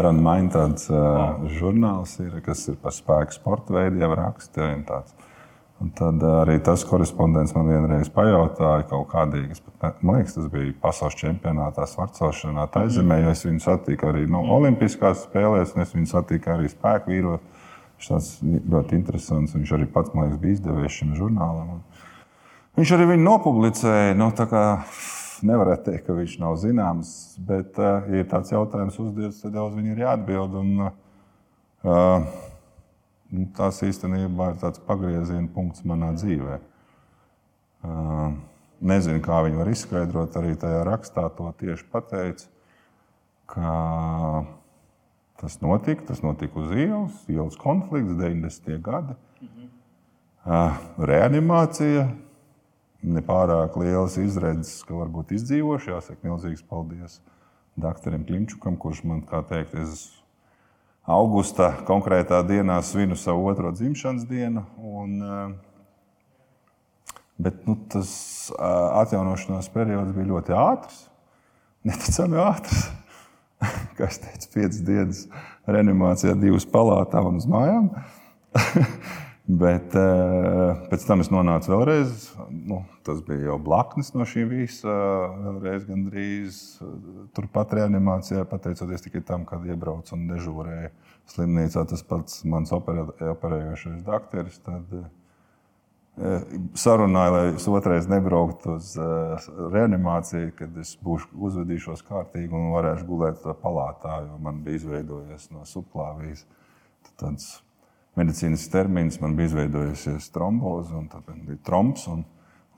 Iron 0.00 0.18
Man 0.24 0.50
tāds 0.50 0.88
uh, 0.90 1.38
žurnāls 1.54 2.16
ir, 2.24 2.40
kas 2.44 2.66
ir 2.72 2.78
par 2.82 2.94
spēku 2.96 3.36
sporta 3.36 3.76
veidiem 3.76 4.14
rakstiem. 4.18 4.82
Un 5.78 5.92
tad 5.94 6.24
arī 6.26 6.56
tas 6.66 6.82
korespondents 6.82 7.54
man 7.54 7.70
vienreiz 7.70 8.08
pajautāja 8.10 8.88
kaut 8.90 9.06
kādīgas, 9.12 9.62
man 10.02 10.18
liekas, 10.18 10.34
tas 10.34 10.48
bija 10.50 10.72
pasaules 10.82 11.14
čempionātā, 11.20 11.86
svarcelšanā, 11.86 12.64
taizemē, 12.74 13.20
jo 13.22 13.30
es 13.30 13.44
viņu 13.46 13.62
satiku 13.62 14.08
arī 14.10 14.24
no 14.26 14.42
nu, 14.42 14.56
Olimpiskās 14.56 15.22
spēlēs, 15.28 15.76
un 15.76 15.84
es 15.84 15.94
viņu 15.94 16.10
satiku 16.10 16.56
arī 16.56 16.72
spēku 16.72 17.14
vīros. 17.14 17.57
Viņš 17.98 18.08
tāds 18.12 18.28
ļoti 18.46 18.94
interesants, 18.94 19.54
viņš 19.56 19.70
arī 19.74 19.86
pats, 19.90 20.12
man 20.14 20.28
liekas, 20.28 20.38
bija 20.42 20.54
izdevējis 20.54 20.98
šim 21.00 21.14
žurnālam. 21.18 21.80
Viņš 22.78 22.92
arī 22.94 23.08
viņu 23.10 23.24
nopublicēja. 23.26 24.12
No, 24.14 24.28
nu, 24.30 24.60
nevarētu 25.48 25.88
teikt, 25.88 26.04
ka 26.06 26.14
viņš 26.14 26.36
nav 26.42 26.54
zināms, 26.62 27.10
bet, 27.48 27.74
uh, 27.82 28.06
ja 28.06 28.22
ir 28.22 28.28
tāds 28.30 28.52
jautājums 28.54 28.98
uzdots, 29.02 29.40
tad 29.42 29.58
uz 29.58 29.74
viņu 29.74 29.96
ir 29.96 30.04
jāatbild. 30.04 30.54
Un, 30.60 30.84
uh, 31.82 32.28
tas 33.58 33.82
īstenībā 33.82 34.52
ir 34.52 34.60
tāds 34.62 34.82
pagrieziena 34.86 35.50
punkts 35.54 35.82
manā 35.82 36.12
dzīvē. 36.14 36.60
Uh, 37.82 38.38
nezinu, 38.78 39.18
kā 39.26 39.42
viņi 39.46 39.58
var 39.58 39.72
izskaidrot, 39.74 40.38
arī 40.38 40.54
tajā 40.58 40.86
rakstā 40.86 41.26
to 41.34 41.50
tieši 41.58 41.86
pateica, 41.90 42.46
ka 43.50 43.74
tas 45.40 45.60
notika, 45.62 46.04
tas 46.10 46.22
notika 46.24 46.60
uz 46.60 46.74
ielas, 46.74 47.18
ielas 47.30 47.56
konflikts, 47.60 48.16
90. 48.18 48.78
gadi. 48.82 49.16
Uh, 50.48 50.78
reanimācija, 50.98 52.08
nepārāk 53.04 53.76
lielas 53.78 54.16
izredzes, 54.18 54.80
ka 54.86 54.96
varbūt 54.96 55.34
izdzīvošu. 55.36 55.92
Jāsaka, 55.92 56.22
milzīgs 56.24 56.64
paldies 56.66 57.20
doktoram 57.78 58.24
Klimčukam, 58.26 58.78
kurš 58.80 59.04
man, 59.06 59.22
kā 59.28 59.42
teikt, 59.46 59.76
es 59.78 60.08
augustā 61.08 61.70
konkrētā 61.88 62.40
dienā 62.46 62.80
svinu 62.84 63.16
savu 63.16 63.46
otro 63.48 63.72
dzimšanas 63.72 64.26
dienu. 64.28 64.64
Un, 64.76 65.22
eh, 65.22 65.48
bet 67.38 67.66
nu, 67.66 67.76
tas 67.88 68.10
eh, 68.50 68.64
atjaunošanās 69.02 69.70
periods 69.72 70.14
bija 70.16 70.32
ļoti 70.32 70.56
ātrs, 70.58 71.04
neticami 71.86 72.42
ātrs. 72.42 72.88
Kā 73.98 74.06
es 74.06 74.20
teicu, 74.22 74.50
piecas 74.54 74.82
dienas 74.86 75.24
reanimācijā, 75.66 76.36
divas 76.38 76.66
palātā 76.68 77.22
un 77.26 77.40
uz 77.40 77.48
mājām. 77.50 77.90
Bet 79.48 79.94
uh, 79.96 80.74
pēc 80.90 81.06
tam 81.08 81.22
es 81.24 81.30
nonācu 81.32 81.72
vēlreiz. 81.72 82.26
Nu, 82.52 82.82
tas 83.06 83.22
bija 83.24 83.48
jau 83.48 83.56
blaknes 83.64 84.12
no 84.12 84.26
šī 84.28 84.44
visa. 84.50 84.92
Vēlreiz 85.40 85.86
gandrīz 85.88 86.58
uh, 86.84 86.90
turpat 87.36 87.72
reanimācijā, 87.78 88.44
pateicoties 88.50 89.06
tikai 89.06 89.24
tam, 89.24 89.46
kad 89.48 89.64
iebraucu 89.64 90.18
un 90.18 90.26
dežūrēju 90.28 90.92
slimnīcā. 91.32 91.86
Tas 91.88 92.04
pats 92.06 92.42
mans 92.44 92.74
operē, 92.76 93.06
operējošais 93.32 94.04
doktoris. 94.04 94.60
Tad, 94.68 94.92
uh, 94.92 95.08
sarunāja, 96.78 97.30
lai 97.34 97.42
es 97.52 97.66
otrais 97.70 98.08
nebrauktu 98.10 98.74
uz 98.78 98.90
uh, 98.98 99.48
reanimāciju, 99.72 100.50
kad 100.58 100.76
es 100.82 100.96
būšu 101.04 101.30
uzvedīšos 101.48 102.02
kārtīgi 102.08 102.54
un 102.54 102.72
varēšu 102.74 103.06
gulēt 103.08 103.46
palātā, 103.62 104.20
jo 104.26 104.38
man 104.42 104.62
bija 104.66 104.82
izveidojies 104.82 105.48
no 105.54 105.64
subklāvijas 105.68 106.44
tāds 107.18 107.48
medicīnas 108.18 108.66
termins, 108.72 109.20
man 109.22 109.36
bija 109.38 109.52
izveidojusies 109.52 110.30
tromboze, 110.34 110.94
un 110.98 111.08
tad 111.12 111.26
bija 111.46 111.58
tromps. 111.66 112.08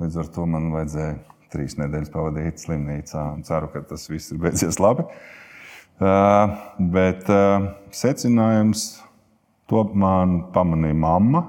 Līdz 0.00 0.22
ar 0.22 0.32
to 0.32 0.46
man 0.48 0.70
vajadzēja 0.74 1.16
trīs 1.52 1.76
nedēļas 1.80 2.12
pavadīt 2.14 2.62
slimnīcā. 2.62 3.24
Ceru, 3.46 3.70
ka 3.72 3.84
tas 3.90 4.06
viss 4.10 4.32
ir 4.32 4.40
beidzies 4.42 4.80
labi. 4.80 5.06
Uh, 6.00 6.54
bet 6.92 7.28
uh, 7.28 7.72
secinājums 7.92 9.02
to 9.68 9.84
man 9.92 10.46
pamanīja 10.54 10.96
mamma. 10.96 11.42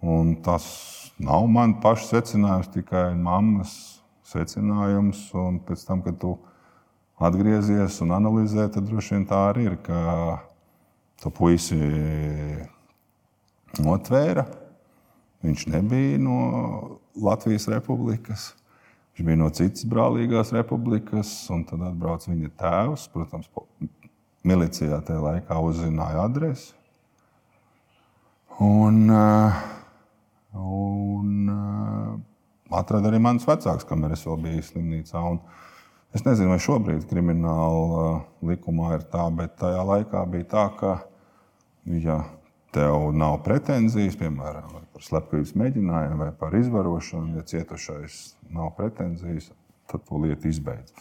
Un 0.00 0.34
tas 0.44 0.64
nav 1.20 1.44
mans 1.52 1.80
pašs 1.82 2.08
secinājums, 2.14 2.70
tikai 2.72 3.10
mammas 3.16 3.74
secinājums. 4.30 5.26
Un 5.36 5.60
pēc 5.66 5.84
tam, 5.88 6.04
kad 6.04 6.16
tu 6.20 6.36
atgriezies 7.20 8.00
un 8.04 8.14
analizē, 8.16 8.70
tad 8.72 8.88
droši 8.88 9.18
vien 9.18 9.26
tā 9.28 9.42
arī 9.50 9.68
ir 9.68 9.76
to 11.20 11.32
puisi 11.36 11.76
notvēra. 13.80 14.46
Viņš 15.44 15.66
nebija 15.72 16.18
no 16.20 16.40
Latvijas 17.20 17.68
republikas. 17.72 18.50
Viņš 19.16 19.26
bija 19.26 19.40
no 19.40 19.48
citas 19.52 19.84
brālīgās 19.88 20.52
republikas, 20.56 21.32
un 21.52 21.64
tad 21.68 21.82
atbrauca 21.84 22.30
viņa 22.30 22.52
tēvs. 22.60 23.08
Protams, 23.12 23.48
milicijā 24.46 25.00
tajā 25.04 25.20
laikā 25.20 25.58
uzzināja 25.64 26.24
adresi. 26.24 26.72
Un, 28.60 29.10
eh, 29.10 29.60
un 30.56 31.52
eh, 31.52 32.16
atrada 32.80 33.10
arī 33.10 33.20
mans 33.22 33.46
vecāks, 33.48 33.86
kamēr 33.88 34.16
es 34.16 34.24
vēl 34.26 34.40
biju 34.44 34.64
slimnīcā. 34.66 35.22
Un 35.34 35.40
es 36.16 36.24
nezinu, 36.26 36.50
vai 36.52 36.60
šobrīd 36.62 37.06
krimināla 37.10 38.02
eh, 38.08 38.20
likumā 38.52 38.94
ir 38.98 39.06
tā, 39.12 39.26
bet 39.34 39.58
tajā 39.60 39.84
laikā 39.92 40.24
bija 40.32 40.50
tā, 40.54 40.66
ka 40.80 40.96
ja 42.00 42.22
tev 42.74 43.10
nav 43.16 43.40
pretenzijas, 43.46 44.18
piemēram, 44.20 44.74
par 44.94 45.06
slepkavības 45.06 45.54
mēģinājumu 45.58 46.20
vai 46.22 46.30
par 46.38 46.54
izvarošanu, 46.58 47.38
ja 47.38 47.46
cietušais 47.46 48.20
nav 48.54 48.74
pretenzijas, 48.78 49.50
tad 49.90 50.04
to 50.06 50.20
lietu 50.22 50.50
izbeidz. 50.50 50.94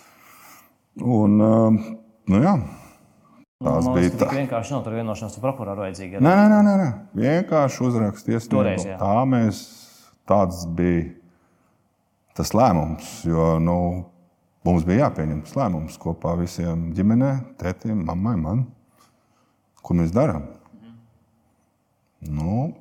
Un, 1.00 1.38
um, 1.40 1.78
nu, 2.28 2.42
jā, 2.42 2.56
tās 3.64 3.88
nu, 3.88 3.94
bija 3.98 4.12
tādas. 4.14 4.36
Vienkārši 4.38 4.76
nav 4.76 4.90
vienošanās 4.94 5.36
ar 5.36 5.44
prokuroru 5.44 5.84
vajadzīga. 5.86 6.22
Nē, 6.24 6.36
nē, 6.52 6.60
nē, 6.66 6.76
nē, 6.80 6.90
vienkārši 7.20 7.84
uzrakstīties. 7.90 8.48
Toreiz, 8.52 8.86
jā. 8.88 8.96
tā 9.02 9.26
mēs, 9.28 9.64
tāds 10.30 10.64
bija 10.78 11.10
tas 12.40 12.54
lēmums. 12.56 13.10
Jo 13.28 13.58
nu, 13.64 13.80
mums 14.68 14.88
bija 14.88 15.08
jāpieņem 15.08 15.44
tas 15.48 15.58
lēmums 15.60 16.00
kopā 16.00 16.38
visiem 16.40 16.90
ģimenē, 16.96 17.34
tētim, 17.60 18.06
mammai, 18.08 18.38
man. 18.40 18.64
Ko 19.84 19.96
mēs 19.98 20.16
darām? 20.16 20.48
Nu, 22.24 22.72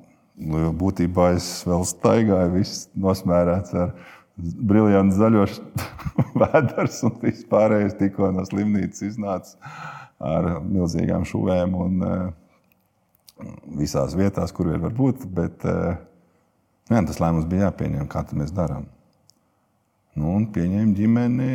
būtībā 0.79 1.33
es 1.35 1.51
vēl 1.67 1.83
staigāju, 1.87 2.55
viss 2.55 2.87
nosmērēts 2.95 3.75
ar 3.75 3.93
briljantu 4.39 5.15
zaļo 5.19 5.45
vēders 6.41 6.99
un 7.07 7.15
vispārējais 7.23 7.97
tikko 7.99 8.31
no 8.35 8.45
slimnīcas 8.47 9.03
iznāca 9.09 9.73
ar 10.19 10.49
milzīgām 10.65 11.25
šuvēm 11.27 11.75
un 11.79 12.05
uh, 12.05 12.29
visās 13.79 14.15
vietās, 14.19 14.53
kur 14.55 14.71
vien 14.71 14.83
var 14.83 14.95
būt. 14.95 15.25
Bet 15.35 15.65
uh, 15.67 15.97
jā, 16.91 17.03
tas 17.07 17.21
lēmums 17.23 17.49
bija 17.49 17.69
jāpieņem, 17.69 18.07
kā 18.11 18.25
mēs 18.37 18.53
darām. 18.55 18.87
Nu, 20.19 20.33
un 20.35 20.49
pieņēma 20.51 20.95
ģimeni 20.97 21.51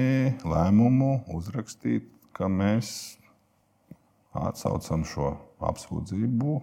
lēmumu 0.48 1.12
uzrakstīt, 1.36 2.08
ka 2.34 2.48
mēs 2.48 3.18
atsaucam 4.34 5.04
šo 5.06 5.34
apsūdzību 5.64 6.60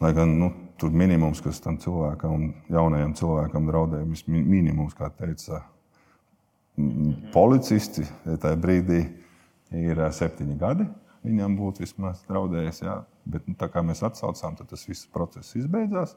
Lai 0.00 0.14
gan 0.16 0.30
nu, 0.38 0.46
tur 0.80 0.94
minimums, 0.96 1.42
kas 1.44 1.58
tam 1.60 1.76
cilvēkam, 1.80 2.46
jaunajam 2.72 3.12
cilvēkam 3.18 3.66
draudēja, 3.68 4.06
minimums, 4.32 4.94
kā 4.96 5.10
teica 5.12 5.60
policisti, 7.34 8.06
tajā 8.24 8.56
brīdī 8.62 9.02
ir 9.76 10.00
septiņi 10.14 10.58
gadi. 10.60 10.86
Viņam 11.26 11.54
būtu 11.58 11.84
vismaz 11.84 12.22
draudējis, 12.28 12.80
jā. 12.86 12.96
bet 13.28 13.44
nu, 13.48 13.54
tā 13.58 13.68
kā 13.68 13.82
mēs 13.84 14.00
atsaucām, 14.06 14.56
tad 14.56 14.70
tas 14.70 14.86
viss 14.88 15.08
process 15.12 15.52
izbeidzās. 15.58 16.14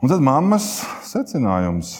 Un 0.00 0.12
tad 0.12 0.20
mammas 0.24 0.66
secinājums. 1.08 1.94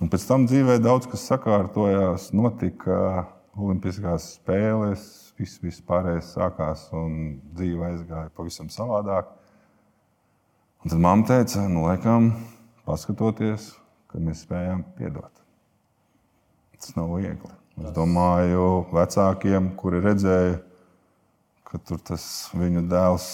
Un 0.00 0.08
pēc 0.10 0.24
tam 0.28 0.46
dzīvē 0.48 0.78
daudz 0.80 1.10
kas 1.10 1.26
sakārtojās, 1.28 2.30
notika 2.32 3.26
Olimpiskās 3.60 4.36
spēles, 4.38 5.02
viss, 5.36 5.58
viss 5.60 5.84
pārējais 5.84 6.30
sākās 6.36 6.86
un 6.96 7.40
dzīve 7.52 7.90
aizgāja 7.90 8.30
pavisam 8.36 8.70
savādāk. 8.72 9.34
Un 10.80 10.94
tad 10.94 11.02
mamma 11.02 11.26
teica, 11.28 11.66
nu, 11.68 11.84
laikam, 11.90 12.30
paskatoties, 12.86 13.74
ka 14.08 14.22
mēs 14.22 14.46
spējām 14.46 14.86
piedot. 14.96 15.42
Tas 16.78 16.94
nav 16.96 17.12
viegli. 17.18 17.59
Es 17.80 17.94
domāju, 17.96 18.64
vecākiem, 18.92 19.70
kuri 19.80 20.02
redzēja, 20.04 20.58
ka 21.64 21.78
tur 21.88 22.00
tas 22.04 22.24
viņu 22.52 22.82
dēls 22.90 23.28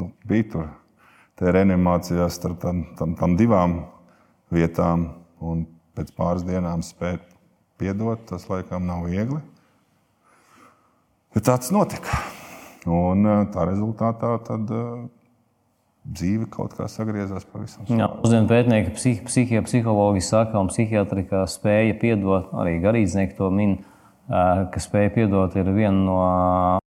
nu, 0.00 0.08
bija 0.26 0.46
tur, 0.50 0.70
tajā 1.38 1.52
reanimācijā 1.54 2.26
starp 2.32 2.58
tam, 2.64 2.82
tam, 2.98 3.14
tam 3.20 3.36
divām 3.38 3.76
vietām, 4.52 5.06
un 5.38 5.66
pēc 5.94 6.10
pāris 6.16 6.42
dienām 6.48 6.82
spēt 6.82 7.22
piedot, 7.78 8.24
tas 8.26 8.48
laikam 8.50 8.88
nav 8.88 9.06
viegli. 9.06 9.38
Bet 11.32 11.46
tāds 11.46 11.70
notika. 11.72 12.18
Un 12.90 13.22
eh, 13.22 13.44
tā 13.54 13.68
rezultātā 13.68 14.32
tad, 14.42 14.66
uh, 14.74 15.04
dzīve 16.02 16.48
kaut 16.50 16.74
kā 16.74 16.88
sagriezās 16.90 17.46
pavisam. 17.46 17.86
Mūsdienu 17.86 18.50
pētnieki, 18.50 18.96
psihi, 18.98 19.22
psihi, 19.28 19.62
psihologi 19.62 20.24
saka, 20.26 20.58
un 20.58 20.72
psihiatri, 20.72 21.28
spēja 21.46 21.94
piedot, 22.02 22.50
arī 22.58 22.80
garīdznieki 22.82 23.38
to 23.38 23.52
min, 23.54 23.78
uh, 23.78 23.91
ka 24.28 24.82
spēja 24.82 25.12
piedot 25.14 25.54
ir 25.58 25.70
viena 25.74 25.98
no 25.98 26.18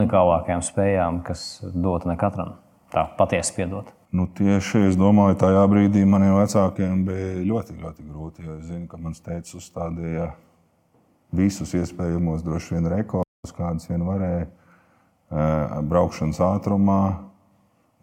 unikālākajām 0.02 0.62
spējām, 0.66 1.22
kas 1.26 1.62
dota 1.74 2.10
ne 2.10 2.16
katram. 2.20 2.56
Tā 2.92 3.06
patiesi 3.18 3.54
piedot. 3.56 3.92
Nu, 4.12 4.26
tieši 4.28 4.88
es 4.90 4.96
domāju, 5.00 5.38
tajā 5.40 5.62
brīdī 5.72 6.02
maniem 6.04 6.34
vecākiem 6.36 7.06
bija 7.06 7.44
ļoti, 7.48 7.78
ļoti 7.80 8.08
grūti. 8.10 8.44
Es 8.58 8.66
zinu, 8.68 8.84
ka 8.90 9.00
mans 9.00 9.22
tēvs 9.24 9.54
uzstādīja 9.56 10.26
visus 11.32 11.72
iespējamos 11.78 12.44
droši 12.44 12.76
vien 12.76 12.90
rekordus 12.92 13.54
kādas 13.56 13.88
vien 13.88 14.04
varēja, 14.04 14.50
braukšanas 15.88 16.42
ātrumā 16.44 17.00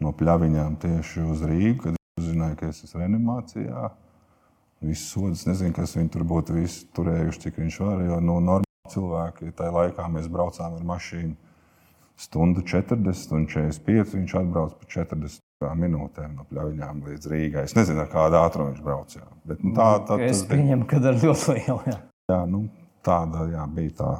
no 0.01 0.13
pļaviņām 0.17 0.79
tieši 0.82 1.27
uz 1.29 1.43
Rīgu, 1.45 1.77
kad 1.84 1.99
uzzināja, 2.19 2.58
ka 2.58 2.71
es 2.71 2.82
esmu 2.88 3.03
reanimācijā. 3.03 3.91
Viss 4.89 5.12
sodas, 5.12 5.43
nezinu, 5.45 5.75
kas 5.75 5.93
viņi 5.97 6.10
tur 6.13 6.23
būtu 6.25 6.63
turējuši, 6.95 7.43
cik 7.45 7.62
viņš 7.62 7.79
var. 7.84 8.01
Jo 8.08 8.19
nu, 8.23 8.39
cilvēki 8.93 9.54
tajā 9.58 9.75
laikā 9.75 10.08
mēs 10.13 10.32
braucām 10.32 10.80
ar 10.80 10.88
mašīnu 10.93 11.36
stundu 12.19 12.63
40 12.67 13.36
un 13.38 13.45
45. 13.49 14.15
Viņš 14.17 14.36
atbrauc 14.41 14.75
par 14.80 14.91
40 14.95 15.78
minūtēm 15.80 16.34
no 16.36 16.47
pļaviņām 16.49 17.06
līdz 17.10 17.32
Rīgai. 17.32 17.67
Es 17.67 17.75
nezinu, 17.78 18.04
ar 18.04 18.12
kādu 18.12 18.39
ātrumu 18.39 18.73
viņš 18.73 18.84
brauca. 18.84 19.28
Bet, 19.47 19.63
nu, 19.63 19.75
tā, 19.78 19.91
tā, 20.08 20.19
es 20.28 20.43
pieņemu, 20.47 20.88
ka 20.89 21.02
ar 21.04 21.21
ļoti 21.23 21.56
lielu. 21.56 21.80
Jā, 21.91 22.02
jā 22.32 22.41
nu, 22.52 22.65
tāda 23.06 23.47
jā, 23.52 23.63
bija 23.75 23.95
tā 24.02 24.12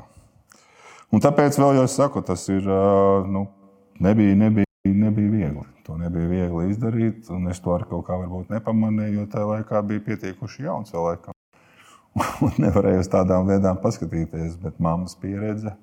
Un 1.10 1.24
tāpēc 1.26 1.58
vēl 1.58 1.80
jau 1.80 1.88
es 1.88 1.96
saku, 1.98 2.22
tas 2.22 2.44
ir, 2.54 2.68
nu, 3.34 3.48
nebija, 4.04 4.36
nebija, 4.38 4.70
nebija 4.86 5.32
viegli. 5.34 5.66
To 5.88 5.96
nebija 5.98 6.30
viegli 6.30 6.68
izdarīt, 6.70 7.32
un 7.34 7.50
es 7.50 7.62
to 7.66 7.74
arī 7.74 7.88
kaut 7.90 8.06
kā 8.06 8.18
varbūt 8.20 8.52
nepamanīju, 8.54 9.16
jo 9.18 9.26
tajā 9.32 9.48
laikā 9.50 9.82
bija 9.90 10.04
pietiekuši 10.06 10.68
jauns 10.68 10.94
laikam. 10.94 11.34
Un 12.46 12.58
nevarēju 12.62 13.04
uz 13.04 13.12
tādām 13.12 13.50
lietām 13.50 13.80
paskatīties, 13.84 14.58
bet 14.64 14.82
mammas 14.82 15.16
pieredze 15.20 15.76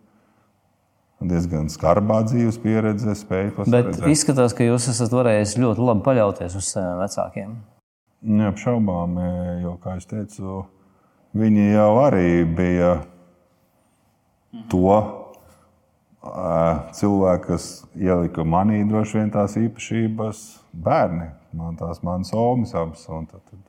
diezgan 1.24 1.70
skarbā 1.72 2.20
dzīves 2.26 2.58
pieredze, 2.60 3.14
spēja 3.16 3.52
saprast. 3.54 3.72
Bet 3.72 4.10
izskatās, 4.10 4.54
ka 4.56 4.66
jūs 4.66 4.88
esat 4.92 5.14
varējis 5.16 5.56
ļoti 5.62 5.84
labi 5.88 6.04
paļauties 6.04 6.56
uz 6.58 6.70
saviem 6.74 7.00
vecākiem. 7.00 7.54
Neapšaubām, 8.36 9.20
jo, 9.62 9.76
kā 9.80 9.96
jau 9.96 10.08
teicu, 10.10 10.56
viņi 11.36 11.70
jau 11.72 11.92
arī 12.02 12.28
bija 12.58 12.92
to 14.72 14.98
cilvēki, 16.96 17.44
kas 17.46 17.66
ielika 17.94 18.44
manī 18.44 18.82
droši 18.88 19.20
vien 19.20 19.32
tās 19.32 19.56
īpašības, 19.60 20.42
bērni, 20.72 21.30
man 21.56 21.76
tās 21.80 22.02
manas 22.04 22.32
omas 22.34 22.74
abas. 22.76 23.06
Tad, 23.06 23.40
tad, 23.46 23.60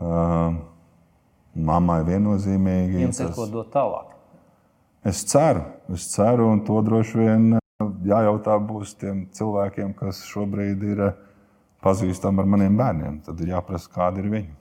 uh, 0.00 0.56
mammai 1.54 2.00
viennozīmīgi. 2.06 3.02
Jums 3.04 3.20
ir 3.24 3.34
ko 3.36 3.48
dot 3.50 3.70
tālāk? 3.74 4.14
Es 5.04 5.20
ceru, 5.28 5.66
es 5.92 6.06
ceru, 6.14 6.48
un 6.54 6.62
to 6.64 6.80
droši 6.84 7.20
vien 7.20 7.50
jājautā 8.08 8.56
būs 8.62 8.94
tiem 9.00 9.26
cilvēkiem, 9.36 9.92
kas 9.98 10.22
šobrīd 10.30 10.82
ir 10.94 11.04
pazīstami 11.84 12.40
ar 12.40 12.48
maniem 12.48 12.80
bērniem. 12.80 13.20
Tad 13.26 13.40
ir 13.44 13.52
jāprasa, 13.52 13.90
kādi 13.92 14.24
ir 14.24 14.32
viņi. 14.32 14.52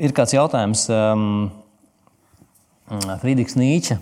Ir 0.00 0.16
kāds 0.16 0.34
jautājums. 0.36 0.88
Um 0.92 1.30
Mm, 2.86 3.16
Friedrichs 3.18 3.56
Nīča. 3.58 3.98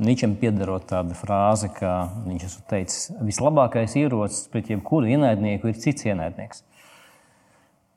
Nīčam 0.00 0.32
piederot 0.40 0.86
tāda 0.88 1.14
frāze, 1.14 1.68
ka 1.70 2.08
viņš 2.24 2.44
ir 2.46 2.54
teicis, 2.70 3.02
ka 3.12 3.26
vislabākais 3.26 3.94
ierocis 4.00 4.48
pret 4.50 4.70
jebkuru 4.72 5.10
ienaidnieku 5.12 5.70
ir 5.70 5.76
cits 5.78 6.08
ienaidnieks. 6.08 6.64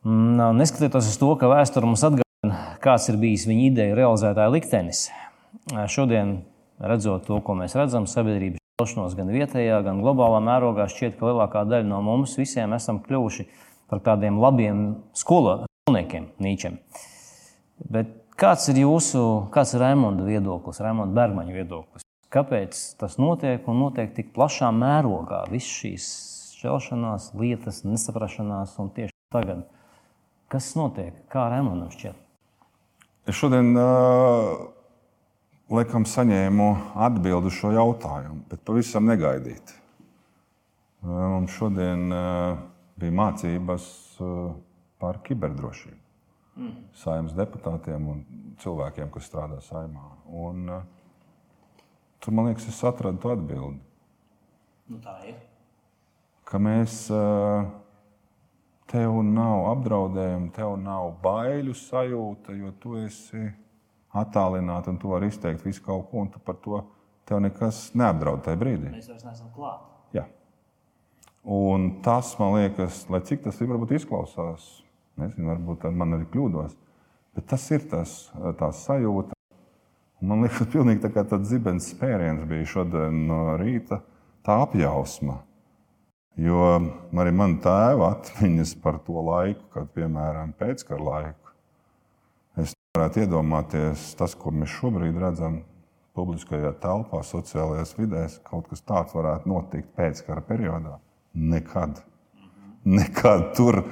Mm, 0.03 0.59
neskatoties 0.59 1.07
uz 1.13 1.17
to, 1.17 1.31
ka 1.39 1.49
vēsture 1.49 1.87
mums 1.87 2.03
atgādina, 2.03 2.22
kāds 2.83 3.09
ir 3.11 3.19
bijis 3.21 3.47
viņa 3.49 3.67
ideja 3.69 3.97
realizētāja 3.97 4.53
liktenis, 4.53 5.05
šodien, 5.91 6.41
redzot 6.83 7.27
to, 7.29 7.39
ko 7.45 7.55
mēs 7.59 7.77
redzam, 7.79 8.07
sabiedrības 8.09 8.61
šķelšanos 8.77 9.15
gan 9.19 9.29
vietējā, 9.33 9.83
gan 9.85 10.01
globālā 10.03 10.41
mērogā, 10.43 10.89
šķiet, 10.91 11.15
ka 11.19 11.29
lielākā 11.29 11.63
daļa 11.69 11.87
no 11.87 12.01
mums 12.05 12.35
visiem 12.39 12.73
esam 12.75 12.99
kļuvuši 13.05 13.47
par 13.91 14.03
tādiem 14.03 14.41
labiem 14.41 14.83
skolotājiem, 15.17 16.31
Nīčam. 16.41 16.79
Bet 17.93 18.19
Kāds 18.33 18.65
ir 18.71 18.79
jūsu, 18.81 19.19
kāds 19.53 19.75
ir 19.75 19.83
Raimonda 19.83 20.23
viedoklis, 20.25 20.79
Raimonda 20.81 21.13
Bergmaņa 21.19 21.53
viedoklis? 21.53 22.05
Kāpēc 22.33 22.79
tas 22.97 23.19
notiek 23.21 23.67
un 23.69 23.77
notiek 23.77 24.09
tik 24.15 24.31
plašā 24.33 24.71
mērogā? 24.73 25.43
Visas 25.53 25.69
šīs 25.77 26.07
šķelšanās, 26.57 27.29
lietas, 27.37 27.83
nesaprašanās 27.85 28.73
un 28.81 28.89
tieši 28.95 29.13
tagad. 29.35 29.67
Kas 30.49 30.71
notiek? 30.79 31.13
Kā 31.29 31.45
Raimondam 31.53 31.93
šķiet? 31.93 32.17
Es 33.29 33.37
šodien 33.39 33.71
laikam 35.73 36.03
saņēmu 36.09 36.69
atbildi 37.07 37.51
uz 37.51 37.55
šo 37.55 37.71
jautājumu, 37.71 38.41
bet 38.51 38.63
pavisam 38.67 39.07
negaidīti. 39.07 39.79
Mums 41.07 41.55
šodien 41.55 42.09
bija 42.99 43.15
mācības 43.19 43.87
par 44.99 45.19
kiberdrošību 45.23 46.03
mm. 46.59 46.73
saimnes 46.99 47.35
deputātiem 47.37 48.09
un 48.11 48.21
cilvēkiem, 48.63 49.09
kas 49.13 49.27
strādā 49.29 49.59
saimā. 49.65 50.05
Un, 50.27 50.67
tur, 52.23 52.35
man 52.35 52.49
liekas, 52.49 52.67
es 52.71 52.83
atradu 52.87 53.21
to 53.23 53.33
atbildi. 53.33 53.81
Nu, 54.91 54.99
tā 55.03 55.15
ir. 55.29 55.39
Ka 56.47 56.59
mēs, 56.61 57.05
uh, 57.13 57.63
tev 58.93 59.17
nav 59.25 59.67
apdraudējumu, 59.71 60.51
tev 60.55 60.75
nav 60.81 61.15
baiļu 61.23 61.73
sajūta, 61.77 62.53
jo 62.59 62.71
tu 62.83 62.95
esi 63.01 63.47
attālināts 64.13 64.91
un 64.91 65.01
tu 65.01 65.09
vari 65.09 65.31
izteikt 65.33 65.65
visu 65.65 65.81
kaut 65.85 66.07
ko, 66.11 66.21
un 66.23 66.29
tu 66.33 66.41
par 66.43 66.61
to 66.61 66.83
tev 67.27 67.41
nekas 67.41 67.87
neapdraud 67.97 68.45
tajā 68.45 68.61
brīdī. 68.61 68.93
Mēs 68.93 69.09
vairs 69.09 69.25
neesam 69.25 69.49
klāt. 69.55 69.83
Jā. 70.13 70.27
Un 71.43 71.89
tas, 72.05 72.35
man 72.39 72.55
liekas, 72.59 73.03
lai 73.11 73.23
cik 73.25 73.43
tas 73.47 73.57
ir, 73.59 73.71
varbūt 73.73 73.97
izklausās 73.97 74.71
Nezinu, 75.21 75.51
varbūt 75.51 75.85
man 75.93 76.17
arī 76.17 76.25
kļūdos. 76.33 76.73
Bet 77.37 77.47
tas 77.49 77.65
ir 77.73 77.85
tas, 77.89 78.15
sajūta. 78.79 79.37
Man 80.23 80.45
liekas, 80.45 80.69
pilnīgi 80.73 81.03
tā 81.03 81.11
kā 81.13 81.25
tāds 81.27 81.51
zibens 81.51 81.91
spēriens 81.93 82.45
bija 82.49 82.69
šodien 82.75 83.25
no 83.29 83.57
rīta, 83.61 84.01
tā 84.45 84.57
apjausma. 84.63 85.41
Jo 86.39 86.63
arī 87.21 87.33
man 87.35 87.59
tēva 87.61 88.13
atmiņas 88.15 88.75
par 88.81 88.97
to 89.05 89.21
laiku, 89.21 89.67
kad, 89.73 89.89
piemēram, 89.93 90.55
pēckara 90.57 91.03
laiku, 91.05 91.53
es 92.57 92.73
nevarētu 92.73 93.21
iedomāties 93.25 94.07
tas, 94.17 94.33
ko 94.33 94.53
mēs 94.55 94.73
šobrīd 94.79 95.19
redzam 95.21 95.59
publiskajā 96.17 96.73
telpā, 96.81 97.21
sociālajās 97.25 97.93
vidēs, 97.97 98.39
kaut 98.49 98.71
kas 98.71 98.81
tāds 98.85 99.13
varētu 99.17 99.49
notikt 99.49 99.93
pēckara 99.97 100.41
periodā. 100.45 100.97
Nekad. 101.33 102.01
Nekad 102.83 103.53
tur 103.57 103.83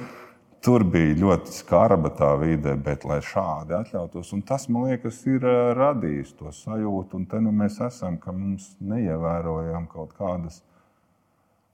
Tur 0.62 0.84
bija 0.86 1.16
ļoti 1.18 1.56
skarba 1.56 2.12
tā 2.14 2.28
vide, 2.38 2.76
bet 2.86 3.02
lai 3.10 3.18
šādi 3.26 3.74
atļautos, 3.74 4.28
un 4.36 4.44
tas 4.46 4.68
man 4.70 4.92
liekas, 4.92 5.24
ir 5.26 5.42
radījis 5.74 6.36
to 6.38 6.52
sajūtu, 6.54 7.18
un 7.18 7.24
te 7.32 7.40
nu 7.42 7.50
mēs 7.64 7.80
esam, 7.82 8.20
ka 8.22 8.30
mums 8.36 8.68
neievērojam 8.78 9.88
kaut 9.90 10.14
kādas, 10.20 10.60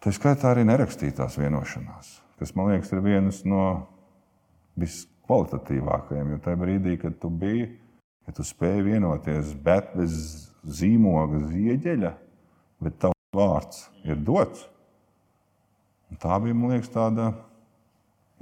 tā 0.04 0.14
skaitā 0.16 0.52
arī 0.52 0.66
nerakstītās 0.68 1.38
vienošanās, 1.40 2.14
kas 2.40 2.54
man 2.58 2.72
liekas 2.74 2.94
ir 2.94 3.04
vienas 3.06 3.42
no 3.48 3.66
viskvalitatīvākajām. 4.78 6.36
Jo 6.36 6.40
tajā 6.46 6.62
brīdī, 6.62 6.96
kad 7.02 7.18
tu 7.22 7.32
biji, 7.34 7.72
ja 8.28 8.36
tu 8.38 8.46
spēji 8.46 8.86
vienoties, 8.92 9.54
bet 9.64 9.94
bez 9.98 10.16
zīmoga 10.68 11.42
zieģeļa, 11.50 12.14
bet 12.84 13.00
tavs 13.02 13.18
vārds 13.36 13.86
ir 14.08 14.20
dots. 14.22 14.68
Un 16.08 16.20
tā 16.22 16.38
bija, 16.40 16.56
man 16.56 16.76
liekas, 16.76 16.92
tāda 16.94 17.32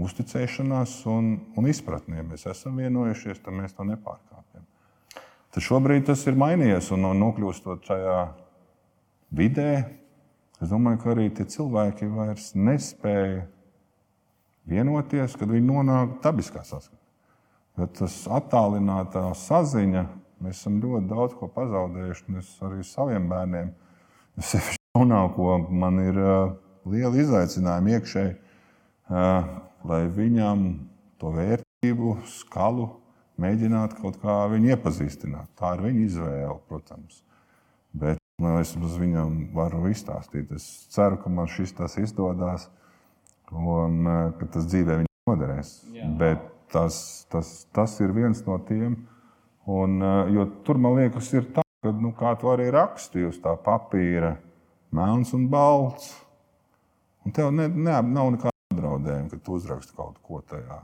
uzticēšanās 0.02 1.00
un, 1.10 1.36
un 1.58 1.68
izpratne. 1.72 2.20
Ja 2.20 2.26
mēs 2.28 2.46
esam 2.52 2.78
vienojušies, 2.82 3.42
tad 3.44 3.56
mēs 3.58 3.76
to 3.76 3.86
nepārkāpjam. 3.88 4.66
Tad 5.56 5.64
šobrīd 5.64 6.08
tas 6.10 6.26
ir 6.28 6.38
mainījies 6.40 6.92
un 6.96 7.08
nokļūstot 7.22 7.88
šajā 7.88 8.18
vidē. 9.40 9.70
Es 10.66 10.72
domāju, 10.74 10.98
ka 11.04 11.12
arī 11.14 11.28
tie 11.30 11.44
cilvēki 11.46 12.08
vairs 12.10 12.48
nespēja 12.58 13.44
vienoties, 14.66 15.36
kad 15.38 15.52
viņi 15.54 15.68
nonāk 15.68 16.16
dabiskā 16.24 16.64
saskaņā. 16.66 17.04
Jo 17.78 17.86
tas 18.00 18.16
attālinātā 18.34 19.28
saziņa, 19.38 20.02
mēs 20.42 20.64
esam 20.64 20.80
ļoti 20.82 21.12
daudz 21.12 21.38
ko 21.38 21.52
pazaudējuši. 21.54 22.26
Es 22.42 22.50
arī 22.66 22.82
saviem 22.88 23.30
bērniem, 23.30 23.70
sevišķi 24.40 24.82
jaunāko, 24.98 25.52
man 25.70 26.02
ir 26.02 26.18
liela 26.90 27.14
izaicinājuma 27.14 27.98
iekšēji. 28.00 28.36
Lai 29.86 30.04
viņam 30.18 30.68
to 31.22 31.38
vērtību, 31.38 32.18
skalu 32.40 32.90
mēģinātu 33.38 34.02
kaut 34.02 34.18
kā 34.26 34.42
viņu 34.50 34.74
iepazīstināt. 34.74 35.54
Tā 35.60 35.76
ir 35.78 35.90
viņa 35.92 36.06
izvēle, 36.10 36.62
protams. 36.66 37.22
Bet 37.94 38.25
nu, 38.42 38.56
es 38.60 38.74
viņam 38.76 39.38
varu 39.56 39.86
izstāstīt. 39.92 40.52
Es 40.56 40.66
ceru, 40.94 41.20
ka 41.22 41.32
man 41.32 41.50
šis 41.52 41.76
tas 41.78 41.98
izdodas 42.02 42.70
un 43.52 44.02
eh, 44.08 44.32
ka 44.40 44.50
tas 44.56 44.68
dzīvē 44.70 45.02
viņam 45.02 45.32
noderēs. 45.32 45.76
Jā. 45.96 46.10
Bet 46.20 46.44
tas, 46.74 46.98
tas, 47.32 47.54
tas 47.76 48.00
ir 48.04 48.16
viens 48.16 48.42
no 48.48 48.58
tiem. 48.68 48.98
Un, 49.66 50.02
eh, 50.02 50.34
jo 50.36 50.48
tur 50.66 50.82
man 50.82 50.98
liekas, 51.00 51.32
ir 51.38 51.48
tā, 51.56 51.64
ka 51.86 51.94
nu, 51.94 52.14
kā 52.18 52.36
tu 52.40 52.52
arī 52.52 52.70
rakstīji 52.74 53.30
uz 53.32 53.40
tā 53.44 53.56
papīra, 53.62 54.36
melns 54.96 55.34
un 55.38 55.48
balts. 55.52 56.12
Un 57.26 57.34
tev 57.34 57.52
ne, 57.56 57.70
ne, 57.70 57.96
nav 58.06 58.34
nekā 58.36 58.52
apdraudējumu, 58.74 59.32
ka 59.32 59.42
tu 59.42 59.56
uzraksti 59.58 59.96
kaut 59.98 60.20
ko 60.26 60.42
tajā 60.46 60.82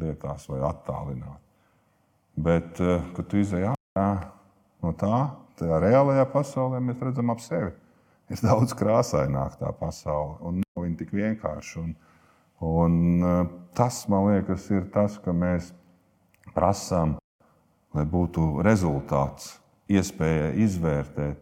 lietās 0.00 0.48
vai 0.50 0.62
attālināt. 0.66 1.42
Bet, 2.34 2.80
eh, 2.80 3.04
kad 3.14 3.28
tu 3.30 3.42
izēji 3.42 3.70
ārā 3.74 4.08
no 4.84 4.92
tā, 4.98 5.18
tajā 5.58 5.80
reālajā 5.82 6.26
pasaulē 6.32 6.80
mēs 6.84 7.02
redzam 7.02 7.32
ap 7.32 7.42
sevi. 7.42 7.72
Ir 8.32 8.40
daudz 8.40 8.72
krāsaināka 8.76 9.60
tā 9.60 9.72
pasaule, 9.76 10.38
un 10.44 10.62
nav 10.62 10.84
viņa 10.84 11.00
tik 11.00 11.12
vienkārša. 11.16 11.82
Un, 11.82 11.94
un 12.64 13.26
eh, 13.28 13.40
tas, 13.76 14.04
man 14.12 14.30
liekas, 14.30 14.70
ir 14.72 14.86
tas, 14.94 15.18
ka 15.20 15.34
mēs 15.36 15.72
prasām, 16.54 17.18
lai 17.94 18.04
būtu 18.08 18.62
rezultāts, 18.64 19.58
iespēja 19.92 20.54
izvērtēt. 20.64 21.40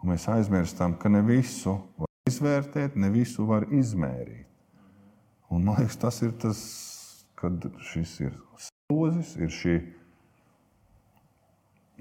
Un 0.00 0.14
mēs 0.14 0.24
aizmirstam, 0.32 0.94
ka 0.96 1.10
ne 1.12 1.20
visu 1.26 1.74
var 2.00 2.08
izvērtēt, 2.30 2.94
ne 2.96 3.10
visu 3.12 3.44
var 3.48 3.66
izmērīt. 3.68 4.46
Un, 5.50 5.66
man 5.66 5.80
liekas, 5.80 5.98
tas 6.00 6.20
ir 6.22 6.32
tas, 6.40 6.60
kad 7.36 7.66
šis 7.90 8.14
ir 8.22 8.36
slozis, 8.62 9.34
ir 9.40 9.50
šī, 9.52 9.74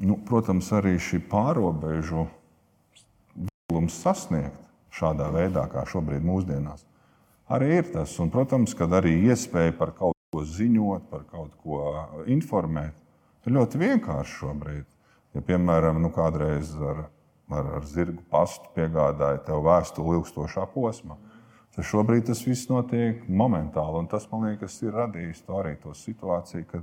nu, 0.04 0.18
protams, 0.28 0.72
arī 0.76 0.96
šī 1.02 1.22
pārobežu 1.30 2.28
vieglums 3.36 3.98
sasniegt 4.04 4.60
šādā 4.96 5.30
veidā, 5.34 5.66
kā 5.72 5.86
šobrīd 5.88 6.26
mūsdienās. 6.26 6.86
Arī 7.50 7.80
ir 7.80 7.92
tas, 7.94 8.14
un, 8.22 8.30
protams, 8.34 8.76
kad 8.78 8.94
arī 8.94 9.16
iespēja 9.30 9.74
par 9.78 9.94
kaut 9.98 10.18
ko 10.34 10.44
ziņot, 10.46 11.08
par 11.10 11.26
kaut 11.30 11.56
ko 11.64 11.82
informēt, 12.30 12.94
ir 13.46 13.56
ļoti 13.56 13.82
vienkārši 13.82 14.38
šobrīd. 14.44 14.86
Ja, 15.38 15.42
piemēram, 15.46 16.02
nu, 16.02 16.10
kādreiz 16.14 16.72
ar, 16.78 17.06
ar, 17.54 17.74
ar 17.80 17.90
zirgu 17.90 18.22
pastu 18.30 18.70
piegādāja 18.78 19.44
tev 19.46 19.66
vēstuli 19.66 20.18
ilgstošā 20.18 20.66
posmā, 20.74 21.18
Tad 21.80 21.86
šobrīd 21.88 22.26
tas 22.28 22.42
viss 22.44 22.68
notiek 22.68 23.22
momentāli. 23.32 24.02
Tas, 24.12 24.26
man 24.28 24.50
liekas, 24.50 24.74
ir 24.84 24.98
radījis 25.00 25.46
to 25.48 25.60
arī 25.62 25.78
to 25.80 25.94
situāciju, 25.96 26.66
kad 26.68 26.82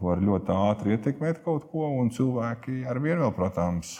tu 0.00 0.08
vari 0.08 0.24
ļoti 0.24 0.54
ātri 0.56 0.94
ietekmēt 0.96 1.42
kaut 1.44 1.66
ko, 1.68 1.84
un 2.00 2.08
cilvēki 2.08 2.86
ar 2.88 2.98
vienu 3.04 3.26
vēl, 3.26 3.34
protams, 3.36 3.98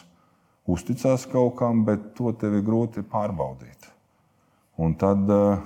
uzticās 0.70 1.26
kaut 1.28 1.58
kam, 1.58 1.84
bet 1.84 2.14
to 2.16 2.32
tev 2.40 2.56
ir 2.56 2.64
grūti 2.64 3.04
pārbaudīt. 3.04 3.90
Un 4.80 4.94
tad 4.96 5.28
eh, 5.28 5.60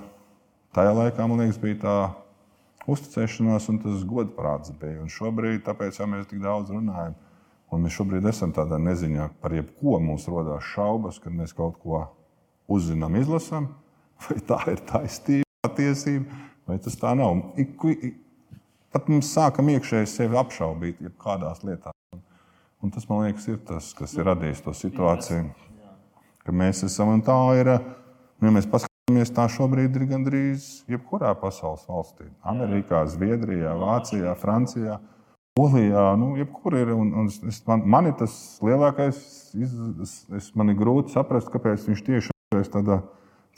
tajā 0.75 0.95
laikā, 0.99 1.29
man 1.31 1.45
liekas, 1.45 1.61
bija 1.63 1.79
tā 1.85 1.99
uzticēšanās 2.91 3.71
un 3.71 3.79
tas 3.85 4.03
godprāts 4.09 4.75
bija. 4.81 5.05
Un 5.05 5.13
šobrīd, 5.13 5.63
tāpēc 5.69 6.01
jau 6.01 6.11
mēs 6.11 6.27
tik 6.33 6.43
daudz 6.43 6.75
runājam, 6.75 7.15
un 7.71 7.87
mēs 7.87 7.95
šobrīd 7.95 8.27
esam 8.27 8.51
tādā 8.57 8.81
neziņā 8.83 9.31
par 9.41 9.55
jebko. 9.55 10.01
Mums 10.03 10.27
rodas 10.27 10.67
šaubas, 10.75 11.23
kad 11.23 11.37
mēs 11.37 11.55
kaut 11.55 11.79
ko 11.85 12.03
uzzinām, 12.67 13.15
izlasām 13.23 13.71
vai 14.27 14.43
tā 14.43 14.59
ir 14.75 14.83
taisnība, 14.91 15.47
patiesība, 15.63 16.43
vai 16.67 16.83
tas 16.83 16.99
tā 16.99 17.15
nav. 17.15 17.39
Ik, 17.61 17.79
ik, 17.95 18.24
pat 18.95 19.11
mums 19.11 19.33
sākam 19.35 19.69
iekšēji 19.75 20.11
sevi 20.11 20.39
apšaubīt 20.39 21.03
kādās 21.21 21.65
lietās. 21.67 21.95
Un, 22.85 22.93
tas, 22.93 23.07
man 23.09 23.25
liekas, 23.25 23.47
ir 23.49 23.63
tas, 23.65 23.91
kas 23.97 24.13
ir 24.19 24.29
radījis 24.29 24.61
to 24.67 24.75
situāciju, 24.77 25.47
ka 26.45 26.53
mēs 26.53 26.85
esam 26.87 27.15
un 27.15 27.23
tā 27.25 27.37
ir. 27.59 27.71
Nu, 28.39 28.51
ja 28.51 28.53
mēs 28.53 28.69
paskatāmies, 28.69 29.33
tā 29.33 29.47
šobrīd 29.49 29.97
ir 29.97 30.05
gandrīz 30.11 30.67
jebkurā 30.93 31.33
pasaules 31.41 31.87
valstī. 31.89 32.29
Amerikā, 32.45 33.01
Zviedrijā, 33.09 33.73
Vācijā, 33.81 34.37
Francijā. 34.37 35.01
Polijā, 35.57 36.05
nu, 36.21 36.35
jebkur 36.37 36.77
ir. 36.77 36.93
Un, 36.93 37.15
un 37.23 37.33
es, 37.33 37.63
man, 37.65 37.87
man 37.89 38.11
ir 38.11 38.19
tas 38.21 38.37
lielākais, 38.61 39.25
es, 39.55 40.15
es, 40.35 40.53
man 40.59 40.75
ir 40.75 40.81
grūti 40.81 41.15
saprast, 41.15 41.49
kāpēc 41.55 41.89
viņš 41.89 42.07
tieši 42.11 42.35
ir 42.59 42.73
tādā 42.75 43.01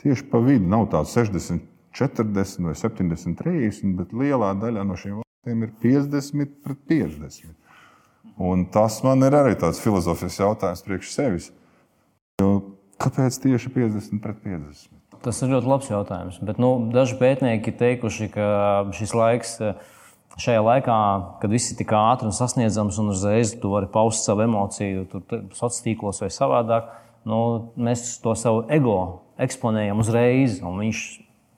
tieši 0.05 0.29
pa 0.31 0.39
vidu. 0.45 0.69
Nav 0.71 0.87
tāds 0.93 1.17
60, 1.17 1.67
40 1.99 2.69
vai 2.69 2.79
70, 2.79 3.41
30, 3.43 3.95
bet 3.99 4.15
lielā 4.15 4.55
daļā 4.61 4.87
no 4.87 4.95
šīm 4.95 5.23
valstīm 5.47 5.63
ir 5.63 5.71
50 5.81 6.63
pret 6.63 6.77
50. 6.87 7.55
Un 8.37 8.67
tas 8.69 9.01
man 9.03 9.23
ir 9.23 9.33
arī 9.33 9.55
tāds 9.57 9.79
filozofisks 9.81 10.39
jautājums 10.39 10.83
priekš 10.85 11.13
sevis. 11.13 11.51
Jo 12.41 12.75
kāpēc 12.99 13.39
tieši 13.41 13.71
50 13.73 14.21
pret 14.21 14.37
50? 14.43 14.91
Tas 15.23 15.41
ir 15.41 15.49
ļoti 15.49 15.67
labs 15.67 15.89
jautājums. 15.89 16.39
Bet, 16.41 16.59
nu, 16.59 16.89
daži 16.93 17.17
pētnieki 17.17 17.71
ir 17.71 17.77
teikuši, 17.79 18.29
ka 18.29 18.47
šis 18.93 19.13
laiks, 19.17 19.55
šajā 20.37 20.61
laikā, 20.61 20.97
kad 21.41 21.49
viss 21.49 21.71
ir 21.71 21.79
tik 21.79 21.91
ātri 21.97 22.29
un 22.29 22.35
sasniedzams, 22.35 22.99
un 23.01 23.09
uzreiz 23.09 23.55
tu 23.57 23.71
vari 23.71 23.89
paust 23.89 24.27
savu 24.27 24.45
emociju, 24.45 25.07
sociālos 25.57 25.81
tīklos 25.81 26.21
vai 26.21 26.29
savādāk, 26.29 26.91
nu, 27.25 27.39
mēs 27.81 28.19
to 28.21 28.35
savu 28.37 28.67
ego 28.69 28.99
eksponējam 29.41 30.05
uzreiz, 30.05 30.61
viņš 30.61 31.07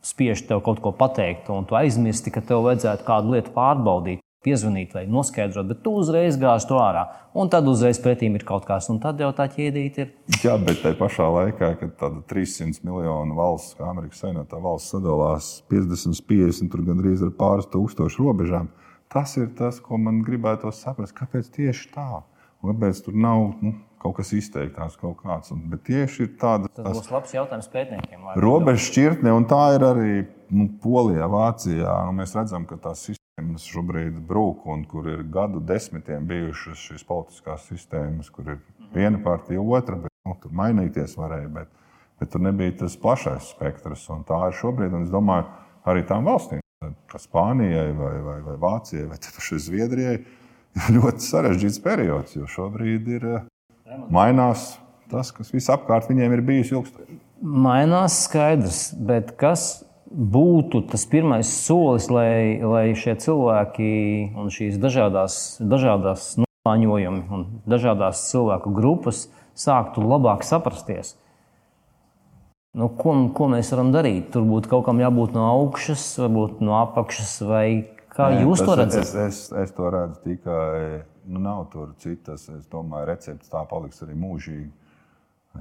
spiež 0.06 0.46
tev 0.48 0.64
kaut 0.66 0.82
ko 0.84 0.94
pateikt, 0.96 1.50
un 1.54 1.68
tu 1.68 1.78
aizmirsti, 1.80 2.32
ka 2.34 2.44
tev 2.46 2.64
vajadzētu 2.68 3.06
kādu 3.08 3.36
lietu 3.36 3.54
pārbaudīt, 3.56 4.24
piezvanīt 4.46 4.94
vai 4.96 5.04
noskaidrot, 5.12 5.68
bet 5.68 5.82
tu 5.84 5.94
uzreiz 6.00 6.38
gāzi 6.40 6.70
to 6.70 6.78
ārā. 6.80 7.04
Un 7.36 7.52
tad 7.52 7.68
uzreiz 7.68 8.00
pretīm 8.00 8.38
ir 8.40 8.46
kaut 8.48 8.64
kas, 8.68 8.88
un 8.92 9.02
tad 9.04 9.20
jau 9.20 9.32
tā 9.36 9.50
ķēdīte 9.52 10.06
ir. 10.06 10.14
Jā, 10.40 10.56
bet 10.64 10.80
tajā 10.84 10.96
pašā 11.00 11.28
laikā, 11.36 11.74
kad 11.82 11.98
tāda 12.00 12.24
300 12.32 12.86
miljonu 12.88 13.36
valsts, 13.36 13.76
kā 13.78 13.90
Amerikas 13.92 14.24
Savienotā 14.24 14.62
valsts 14.64 14.96
sadalās 14.96 15.52
50, 15.72 16.24
50, 16.30 16.72
tur 16.72 16.86
gandrīz 16.88 17.26
ar 17.26 17.36
pāris 17.40 17.68
tūkstošu 17.74 18.24
robežām, 18.24 18.72
tas 19.12 19.36
ir 19.42 19.52
tas, 19.60 19.82
ko 19.84 20.00
man 20.00 20.24
gribētu 20.24 20.72
saprast. 20.76 21.18
Kāpēc 21.20 21.52
tieši 21.60 21.92
tā? 21.96 22.10
Kāpēc 22.64 23.04
tur 23.06 23.16
nav 23.20 23.60
nu, 23.64 23.76
kaut 24.00 24.16
kas 24.20 24.32
izteiktās, 24.36 24.98
kaut 25.00 25.20
kāds. 25.22 25.52
Un, 25.54 25.64
bet 25.72 25.84
tieši 25.90 26.26
ir 26.26 26.36
tāda. 26.40 26.70
Tas 26.76 26.98
būs 26.98 27.12
labs 27.12 27.34
jautājums 27.36 27.70
pētniekiem. 27.74 28.28
Robeža 28.40 28.84
šķirtne, 28.88 29.34
un 29.36 29.48
tā 29.50 29.64
ir 29.76 29.86
arī 29.86 30.12
nu, 30.56 30.70
Polijā, 30.84 31.28
Vācijā. 31.32 31.96
Nu, 32.08 32.16
mēs 32.22 32.36
redzam, 32.38 32.68
ka 32.70 32.80
tās 32.82 33.04
sistēmas 33.10 33.68
šobrīd 33.70 34.22
brūk, 34.30 34.64
un 34.72 34.86
kur 34.90 35.10
ir 35.12 35.26
gadu 35.34 35.62
desmitiem 35.64 36.28
bijušas 36.30 36.86
šīs 36.90 37.06
politiskās 37.10 37.68
sistēmas, 37.72 38.32
kur 38.34 38.56
ir 38.56 38.64
viena 38.96 39.20
partija, 39.24 39.62
otra, 39.62 40.00
bet 40.00 40.16
nu, 40.28 40.38
tur 40.42 40.56
mainīties 40.64 41.18
varēja. 41.20 41.52
Bet, 41.60 41.76
bet 42.22 42.34
tur 42.34 42.44
nebija 42.48 42.80
tas 42.86 42.98
plašais 43.00 43.54
spektrs, 43.54 44.08
un 44.16 44.26
tā 44.28 44.40
ir 44.48 44.58
šobrīd. 44.60 44.96
Un 44.96 45.08
es 45.10 45.14
domāju, 45.14 45.48
arī 45.92 46.08
tām 46.08 46.28
valstīm, 46.30 46.64
kā 47.12 47.20
Spānijai, 47.20 47.92
vai, 47.98 48.16
vai, 48.24 48.42
vai 48.48 48.60
Vācijai, 48.64 49.10
vai 49.12 49.20
Zviedrijai, 49.68 50.20
ir 50.80 50.92
ļoti 50.96 51.26
sarežģīts 51.26 51.82
periods, 51.84 52.36
jo 52.40 52.48
šobrīd 52.48 53.08
ir 53.18 53.32
mainās 54.10 54.72
tas, 55.10 55.32
kas 55.34 55.54
visapkārt 55.54 56.10
viņiem 56.10 56.36
ir 56.36 56.46
bijis 56.46 56.74
ilgstoši. 56.74 57.20
Mainās 57.40 58.24
skaidrs, 58.26 58.82
bet 58.94 59.32
kas 59.40 59.86
būtu 60.10 60.84
tas 60.90 61.06
pirmais 61.10 61.50
solis, 61.66 62.10
lai, 62.12 62.60
lai 62.62 62.86
šie 62.98 63.16
cilvēki 63.22 63.90
un 64.38 64.50
šīs 64.54 64.80
dažādās, 64.82 65.60
dažādās 65.62 66.34
nomaņojumi 66.42 67.24
un 67.36 67.46
dažādas 67.70 68.26
cilvēku 68.32 68.74
grupas 68.76 69.28
sāktu 69.58 70.04
labāk 70.06 70.46
saprasties. 70.48 71.16
Nu, 72.78 72.90
ko, 72.94 73.16
ko 73.34 73.48
mēs 73.50 73.72
varam 73.74 73.90
darīt? 73.94 74.30
Tur 74.34 74.46
būtu 74.46 74.70
kaut 74.70 74.86
kam 74.86 75.00
jābūt 75.02 75.34
no 75.34 75.48
augšas, 75.50 76.04
varbūt 76.22 76.60
no 76.62 76.76
apakšas, 76.84 77.32
vai 77.50 77.66
kā 78.14 78.30
Nē, 78.34 78.44
jūs 78.46 78.62
to 78.62 78.76
redzat? 78.78 79.08
Es, 79.08 79.16
es, 79.18 79.40
es 79.64 79.74
to 79.74 79.90
redzu 79.94 80.22
tikai, 80.28 81.02
nu, 81.30 81.40
nav 81.44 81.68
tur 81.74 81.94
citas. 82.02 82.48
Es 82.52 82.68
domāju, 82.72 83.08
recepts 83.10 83.52
tā 83.52 83.64
paliks 83.70 84.02
arī 84.06 84.18
mūžīgi. 84.20 84.70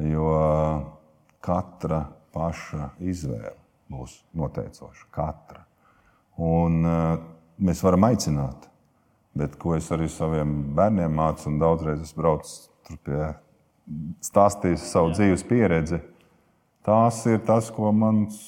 Jo 0.08 0.28
katra 1.44 2.02
paša 2.34 2.92
izvēle 3.00 3.56
būs 3.92 4.18
noteicoša. 4.36 5.08
Katra. 5.14 5.64
Un, 6.38 6.82
uh, 6.86 7.16
mēs 7.58 7.82
varam 7.82 8.06
aicināt, 8.08 8.68
bet 9.38 9.56
ko 9.60 9.74
es 9.78 9.88
arī 9.94 10.08
saviem 10.12 10.74
bērniem 10.76 11.14
mācu, 11.18 11.48
un 11.50 11.58
daudzreiz 11.62 12.04
esmu 12.04 12.22
braucis 12.22 12.68
pie 13.06 13.32
stāstījis 14.24 14.86
savu 14.92 15.12
dzīves 15.14 15.44
pieredzi. 15.48 16.00
Tās 16.86 17.24
ir 17.28 17.40
tas, 17.48 17.72
ko 17.74 17.90
mans 17.92 18.38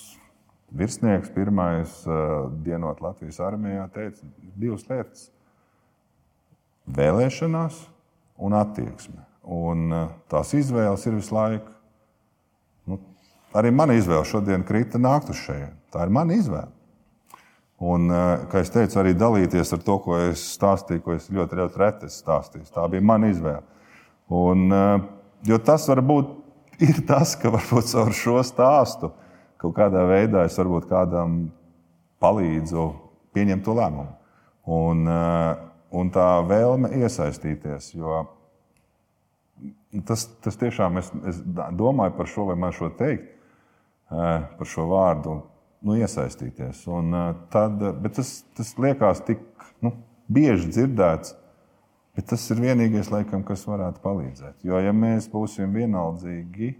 virsnieks, 0.76 1.32
pirmais 1.34 1.96
uh, 2.06 2.48
dienot 2.64 3.02
Latvijas 3.04 3.40
armijā, 3.42 3.88
teica. 3.94 4.28
Divas 4.60 4.86
lietas- 4.88 5.28
vēlēšanās 6.96 7.82
un 8.40 8.56
attieksme. 8.56 9.26
Un, 9.50 9.90
uh, 9.92 10.08
tās 10.30 10.54
izvēles 10.54 11.06
ir 11.08 11.16
visu 11.16 11.34
laiku 11.34 11.80
Arī 13.50 13.72
mana 13.74 13.96
izvēle 13.98 14.22
šodien 14.28 14.62
krita 14.66 14.98
nākt 15.00 15.32
uz 15.32 15.40
šejienes. 15.42 15.78
Tā 15.90 16.04
ir 16.06 16.12
mana 16.14 16.36
izvēle. 16.38 16.70
Un, 17.80 18.10
eh, 18.12 18.44
kā 18.50 18.60
jau 18.60 18.72
teicu, 18.76 18.98
arī 19.00 19.14
dalīties 19.16 19.72
ar 19.72 19.80
to, 19.82 19.96
ko 19.98 20.16
es 20.16 20.42
stāstīju, 20.58 21.02
ko 21.02 21.12
es 21.16 21.30
ļoti, 21.32 21.56
ļoti 21.58 21.80
reti 21.80 22.10
stāstīju. 22.12 22.68
Tā 22.70 22.84
bija 22.90 23.02
mana 23.02 23.30
izvēle. 23.32 23.62
Un, 24.30 24.70
eh, 24.70 25.00
jo 25.44 25.58
tas 25.58 25.88
varbūt 25.88 26.36
ir 26.88 27.02
tas, 27.06 27.34
ka 27.34 27.50
varbūt 27.50 27.90
caur 27.90 28.12
šo 28.12 28.38
stāstu 28.44 29.10
kaut 29.58 29.74
kādā 29.74 30.04
veidā 30.06 30.44
es 30.44 30.56
varbūt 30.56 30.86
kādam 30.88 31.50
palīdzu 32.22 32.94
pieņemt 33.34 33.64
to 33.64 33.74
lēmumu. 33.74 34.14
Un, 34.68 35.08
eh, 35.08 35.56
un 35.90 36.10
tā 36.14 36.28
vēlme 36.46 36.92
iesaistīties. 37.00 37.92
Jo 37.96 38.22
tas, 40.06 40.26
tas 40.44 40.58
tiešām 40.60 41.00
es, 41.00 41.10
es 41.28 41.40
domāju 41.78 42.16
par 42.18 42.30
šo, 42.30 42.46
vai 42.50 42.58
man 42.60 42.74
šo 42.76 42.92
teikt 42.98 43.36
par 44.10 44.66
šo 44.66 44.88
vārdu 44.90 45.36
nu, 45.86 45.96
iesaistīties. 45.96 46.82
Un, 46.90 47.14
tad, 47.52 47.82
bet 48.02 48.18
tas, 48.18 48.40
tas 48.58 48.72
liekas 48.80 49.22
tik 49.26 49.42
nu, 49.84 49.94
bieži 50.30 50.70
dzirdēts, 50.74 51.36
bet 52.18 52.26
tas 52.32 52.46
ir 52.50 52.62
vienīgais, 52.64 53.12
laikam, 53.12 53.44
kas 53.46 53.62
varētu 53.68 54.02
palīdzēt. 54.02 54.64
Jo, 54.66 54.80
ja 54.82 54.92
mēs 54.96 55.30
būsim 55.30 55.70
vienaldzīgi 55.78 56.74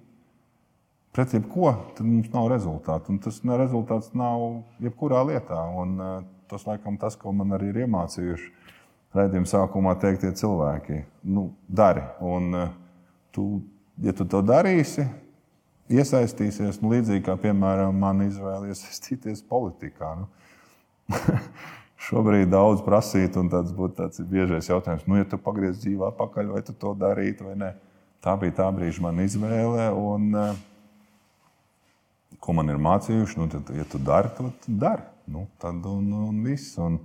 pret 1.14 1.36
jebko, 1.38 1.72
tad 1.96 2.06
mums 2.06 2.30
nav 2.34 2.50
rezultātu. 2.52 3.14
Un 3.14 3.22
tas 3.22 3.40
rezultāts 3.62 4.12
nav 4.18 4.64
jebkurā 4.82 5.22
lietā. 5.30 5.62
Un, 5.78 5.96
tas, 6.50 6.66
laikam, 6.66 6.98
tas, 6.98 7.14
ko 7.18 7.32
man 7.34 7.54
arī 7.54 7.70
ir 7.70 7.84
iemācījuši 7.86 8.50
raidījuma 9.16 9.48
sākumā 9.50 9.96
teiktie 10.00 10.30
cilvēki, 10.38 11.02
nu, 11.26 11.50
dari. 11.66 12.04
Un, 12.22 12.54
tu, 13.34 13.46
ja 14.02 14.14
tu 14.16 14.26
to 14.28 14.42
darīsi, 14.46 15.06
iesaistīsies, 15.90 16.78
nu, 16.82 16.92
līdzīgi 16.94 17.24
kā, 17.26 17.36
piemēram, 17.40 17.96
man 17.98 18.22
izvēle 18.26 18.70
iesaistīties 18.70 19.42
politikā. 19.50 20.14
Nu. 20.20 20.30
Šobrīd 22.06 22.48
daudz 22.48 22.80
prasīt, 22.86 23.36
un 23.36 23.50
tas 23.52 23.74
būtu 23.76 23.98
tāds 23.98 24.22
biežais 24.24 24.70
jautājums, 24.70 25.04
nu, 25.10 25.18
ja 25.20 25.26
tu 25.28 25.36
pagriez 25.42 25.82
dzīvē 25.82 26.08
atpakaļ, 26.14 26.54
vai 26.54 26.62
tu 26.64 26.72
to 26.72 26.94
darītu 26.96 27.50
vai 27.50 27.58
nē. 27.60 27.70
Tā 28.24 28.34
bija 28.40 28.52
tā 28.58 28.66
brīža 28.72 29.02
mana 29.04 29.24
izvēle. 29.24 29.86
Un, 29.96 30.34
eh, 30.36 30.56
ko 32.40 32.52
man 32.56 32.68
ir 32.68 32.80
mācījuši, 32.80 33.38
nu, 33.40 33.48
tad, 33.52 33.70
ja 33.76 33.84
tu 33.88 34.00
dari, 34.00 34.32
tad 34.36 34.68
dari. 34.68 35.06
Nu, 35.30 35.46
tad 35.60 35.84
un, 35.88 36.08
un 36.28 36.40
viss. 36.44 36.76
Un, 36.80 36.98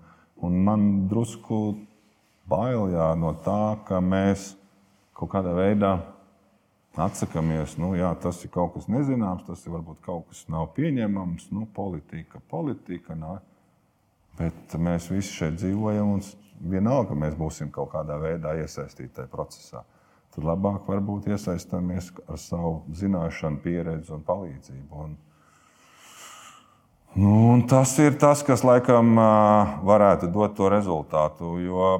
un 0.43 0.57
man 0.63 1.07
drusku 1.11 1.77
bail 2.49 2.91
jā, 2.93 3.07
no 3.19 3.33
tā, 3.45 3.77
ka 3.87 4.01
mēs 4.03 4.53
kaut 5.15 5.31
kādā 5.33 5.55
veidā 5.55 5.95
atsakāmies, 6.95 7.75
nu, 7.81 7.91
jā, 7.97 8.11
tas 8.21 8.39
ir 8.45 8.51
kaut 8.53 8.75
kas 8.75 8.87
nezināms, 8.91 9.43
tas 9.47 9.65
ir 9.65 9.73
varbūt 9.73 9.99
kaut 10.05 10.29
kas 10.29 10.45
nav 10.51 10.69
pieņemams, 10.77 11.49
nu, 11.55 11.65
politika, 11.75 12.39
politika. 12.51 13.17
Nā. 13.19 13.37
Bet 14.39 14.75
mēs 14.79 15.09
visi 15.11 15.33
šeit 15.35 15.59
dzīvojam, 15.59 16.15
un 16.15 16.71
vienalga 16.71 17.17
mēs 17.17 17.35
būsim 17.39 17.71
kaut 17.73 17.91
kādā 17.93 18.17
veidā 18.21 18.55
iesaistīti 18.61 19.13
tajā 19.19 19.31
procesā. 19.31 19.83
Tad 20.35 20.47
labāk 20.47 20.87
varbūt 20.87 21.29
iesaistāmies 21.31 22.09
ar 22.27 22.39
savu 22.39 22.81
zināšanu, 22.95 23.61
pieredzi 23.63 24.11
un 24.15 24.23
palīdzību. 24.27 25.03
Un, 25.03 25.13
nu, 27.23 27.35
tas 27.71 27.95
ir 28.03 28.17
tas, 28.19 28.43
kas 28.43 28.63
laikam 28.67 29.15
varētu 29.87 30.31
dot 30.35 30.57
to 30.59 30.67
rezultātu, 30.71 31.55
jo 31.63 31.93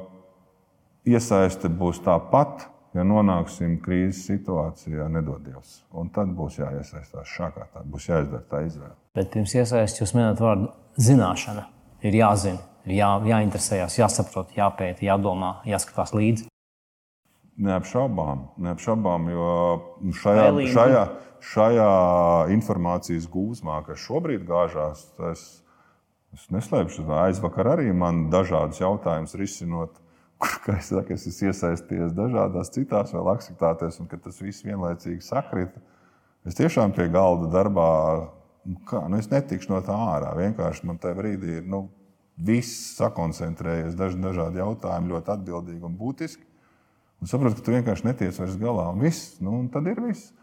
iesaiste 1.06 1.70
būs 1.70 2.02
tāpat 2.06 2.68
ja 2.96 3.04
nonāksim 3.04 3.78
krīzes 3.84 4.24
situācijā, 4.30 5.08
nedodies. 5.12 5.82
Un 5.96 6.10
tad 6.15 6.32
būs 6.36 6.60
jāiesaistās 6.62 7.32
šādā, 7.36 7.68
tad 7.74 7.88
būs 7.91 8.08
jāizdara 8.10 8.44
tā 8.52 8.63
izvēle. 8.68 8.96
Bet 9.15 9.32
pirms 9.34 9.56
iesaistīt, 9.58 10.04
jūs 10.04 10.15
minējat 10.15 10.44
vārdu 10.44 10.72
zināšana. 11.08 11.68
Ir 12.06 12.15
jāzina, 12.20 12.62
ir 12.86 12.98
jā, 13.00 13.10
jāinteresējas, 13.32 14.00
jāsaprot, 14.00 14.54
jāpēta, 14.56 15.06
jādomā, 15.08 15.58
jāskatās 15.68 16.13
līdzi. 16.15 16.48
Neapšaubām, 17.65 18.50
neapšaubām 18.65 19.30
jo 19.32 19.52
šajā, 20.22 20.48
šajā, 20.76 21.04
šajā 21.52 21.91
informācijas 22.52 23.30
gūzmā, 23.32 23.80
kas 23.88 24.04
šobrīd 24.04 24.44
gāžās, 24.48 25.06
es, 25.32 25.46
es 26.36 26.50
neslēpšu, 26.52 27.08
aizvakar 27.24 27.78
arī 27.78 27.94
man 27.96 28.26
dažādus 28.34 28.84
jautājumus 28.84 29.38
risinot 29.39 29.96
kur 30.65 30.76
es, 30.76 30.89
saku, 30.91 31.15
es 31.15 31.28
esmu 31.30 31.52
iesaistījies 31.52 32.15
dažādās 32.15 32.71
citās 32.76 33.13
vēl 33.15 33.30
aktivitātēs, 33.36 34.00
un 34.02 34.10
tas 34.12 34.41
viss 34.41 34.65
vienlaicīgi 34.65 35.24
sakrita. 35.24 35.82
Es 36.45 36.58
tiešām 36.58 36.93
pie 36.93 37.08
galda 37.10 37.50
darbā, 37.54 37.89
nu, 38.69 38.80
kā, 38.89 39.06
nu, 39.10 39.17
es 39.17 39.32
netikšu 39.32 39.71
no 39.74 39.82
tā 39.86 39.95
ārā. 39.95 40.36
Vienkārši 40.38 40.86
man 40.86 41.00
tajā 41.02 41.17
brīdī 41.17 41.60
ir 41.62 41.69
nu, 41.69 41.88
viss 42.36 42.98
sakoncentrējies, 43.00 43.95
daži 43.98 44.19
dažādi 44.21 44.62
jautājumi, 44.62 45.13
ļoti 45.15 45.34
atbildīgi 45.38 45.88
un 45.88 45.95
būtiski. 45.98 46.43
Un 47.24 47.32
saprotu, 47.32 47.58
ka 47.58 47.65
tu 47.65 47.74
vienkārši 47.74 48.10
netiec 48.10 48.38
vairs 48.38 48.58
galā, 48.60 48.89
un 48.91 49.00
viss, 49.02 49.38
nu, 49.41 49.56
un 49.63 49.69
tad 49.71 49.88
ir 49.88 50.02
viss. 50.04 50.34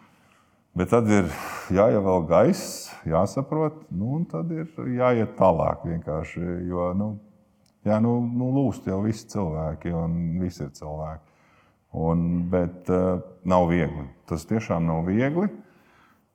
Bet 0.73 0.89
tad 0.89 1.11
ir 1.13 1.29
jāievēl 1.75 2.25
gaiss, 2.31 2.89
jāsaprot, 3.05 3.83
nu, 3.93 4.15
un 4.17 4.25
tad 4.25 4.49
ir 4.57 4.71
jāiet 4.97 5.35
tālāk 5.37 5.85
vienkārši. 5.85 6.41
Jo, 6.71 6.89
nu, 6.97 7.11
Jā, 7.83 7.99
nu, 8.03 8.21
nu 8.23 8.53
lūst 8.55 8.87
jau 8.87 9.01
visi 9.03 9.27
cilvēki, 9.33 9.91
un 9.99 10.19
visi 10.39 10.63
ir 10.63 10.71
cilvēki. 10.77 11.33
Un, 11.99 12.21
bet 12.53 12.89
uh, 12.95 13.19
nav 13.45 13.67
viegli. 13.69 14.07
Tas 14.31 14.47
tiešām 14.49 14.87
nav 14.87 15.03
viegli. 15.11 15.49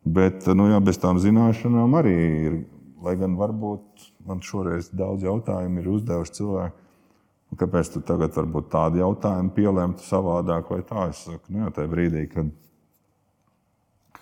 Bet 0.08 0.46
nu, 0.54 0.68
jā, 0.72 0.82
bez 0.84 1.00
tām 1.02 1.22
zināšanām 1.24 1.96
arī 2.00 2.18
ir. 2.48 2.58
Lai 3.04 3.14
gan 3.20 3.36
varbūt 3.38 4.08
man 4.28 4.42
šoreiz 4.44 4.90
daudz 4.90 5.24
jautājumu 5.24 5.80
ir 5.80 5.90
uzdevuši 5.92 6.34
cilvēki, 6.34 6.86
nu, 7.48 7.58
kāpēc 7.62 7.92
tu 7.94 8.02
tagad 8.04 8.34
varbūt 8.34 8.72
tādu 8.74 9.00
jautājumu 9.04 9.54
pielēmtu 9.54 10.04
savādāk 10.04 10.72
vai 10.74 10.82
tā. 10.88 11.06
Es 11.14 11.22
saku, 11.28 11.54
nu, 11.54 11.62
jā, 11.62 11.72
tajā 11.78 11.92
brīdī, 11.92 12.24
kad, 12.34 12.50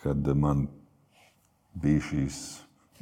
kad 0.01 0.29
man 0.37 0.67
bija 1.79 2.03
šīs 2.11 2.41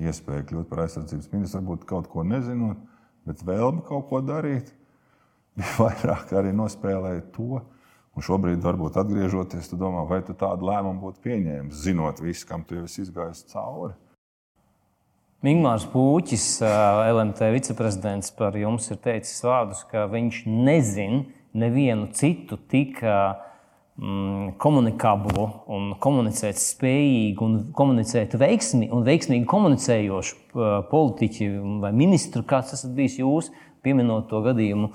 iespējas 0.04 0.48
kļūt 0.52 0.70
par 0.70 0.86
aizsardzības 0.86 1.32
ministru, 1.34 1.60
varbūt 1.60 1.90
kaut 1.90 2.08
ko 2.14 2.24
nezinot 2.28 2.93
bet 3.28 3.44
vēlme 3.46 3.84
kaut 3.88 4.08
ko 4.10 4.22
darīt 4.26 4.74
bija 5.58 5.76
vairāk 5.80 6.34
arī 6.38 6.54
nospēlēt 6.56 7.32
to. 7.36 7.62
Un 8.14 8.22
šobrīd, 8.22 8.60
varbūt 8.62 9.00
atgriežoties, 9.02 9.72
tu 9.72 9.78
domā, 9.82 10.04
vai 10.06 10.20
tu 10.22 10.36
tādu 10.38 10.68
lēmumu 10.70 11.02
būtu 11.02 11.24
pieņēmis, 11.24 11.80
zinot 11.82 12.20
visu, 12.22 12.46
kam 12.46 12.62
tu 12.62 12.78
jau 12.78 12.84
esi 12.86 13.02
izgājis 13.02 13.48
cauri. 13.50 13.96
Ingūns 15.44 15.88
Pūķis, 15.92 16.46
LMT 16.64 17.50
viceprezidents, 17.56 18.30
par 18.38 18.56
jums 18.56 18.86
ir 18.94 19.00
teicis 19.02 19.42
vārdus, 19.44 19.82
ka 19.90 20.06
viņš 20.12 20.44
nezina 20.46 21.24
nevienu 21.58 22.12
citu 22.16 22.56
tik 22.70 23.02
mm, 23.02 23.50
komunikablu 24.64 25.44
un 25.70 25.92
komunicēt 26.02 26.58
spējīgu 26.58 27.46
un 27.46 27.60
komunicēt 27.78 28.34
veiksmi 28.42 28.90
un 28.94 29.04
veiksmīgi 29.06 29.46
komunicējošu 29.50 30.64
politiķu 30.90 31.50
vai 31.84 31.92
ministru, 31.94 32.42
kāds 32.50 32.74
esat 32.74 32.96
bijis 32.98 33.20
jūs, 33.22 33.52
pieminot 33.86 34.26
to 34.32 34.42
gadījumu. 34.46 34.90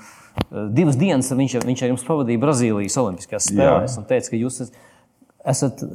Divas 0.74 0.98
dienas 0.98 1.30
viņš, 1.30 1.60
viņš 1.68 1.84
ar 1.84 1.92
jums 1.92 2.06
pavadīja 2.08 2.42
Brazīlijas 2.42 2.98
Olimpiskajās 2.98 3.52
spēlēs 3.52 3.94
Jā. 3.94 4.02
un 4.02 4.10
teica, 4.10 4.32
ka 4.32 4.42
jūs 4.42 4.60
esat 5.54 5.86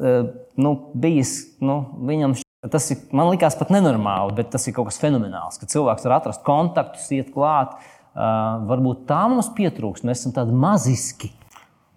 nu, 0.56 0.74
bijis 0.96 1.36
nu, 1.60 1.82
viņam 2.08 2.40
Tas 2.72 2.86
ir, 2.94 3.02
man 3.12 3.28
liekas, 3.28 3.58
pat 3.60 3.74
nenormāli, 3.76 4.38
bet 4.38 4.54
tas 4.54 4.64
ir 4.70 4.76
kaut 4.76 4.88
kas 4.88 4.96
fenomenāls, 5.02 5.58
ka 5.60 5.68
cilvēks 5.68 6.06
var 6.08 6.14
atrast 6.22 6.46
kontaktus, 6.48 7.10
iet 7.12 7.34
klāt. 7.36 7.74
Uh, 8.14 8.62
varbūt 8.70 9.02
tā 9.10 9.20
mums 9.28 9.50
pietrūks, 9.58 10.06
mēs 10.08 10.22
esam 10.22 10.36
tādi 10.38 10.56
maziski. 10.56 11.34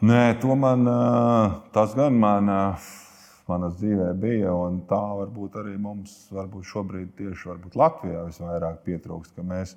Nē, 0.04 0.36
to 0.42 0.52
man, 0.60 0.84
tas 1.72 1.94
gan 1.96 2.18
man, 2.20 2.50
manas 3.48 3.76
dzīvē 3.80 4.10
bija, 4.20 4.52
un 4.52 4.82
tā 4.90 5.00
varbūt 5.22 5.56
arī 5.62 5.78
mums, 5.80 6.26
varbūt 6.36 6.68
šobrīd 6.68 7.14
tieši 7.16 7.48
varbūt 7.48 7.78
Latvijā 7.80 8.26
visvairāk 8.26 8.82
pietrūkst, 8.84 9.32
ka 9.38 9.44
mēs, 9.46 9.72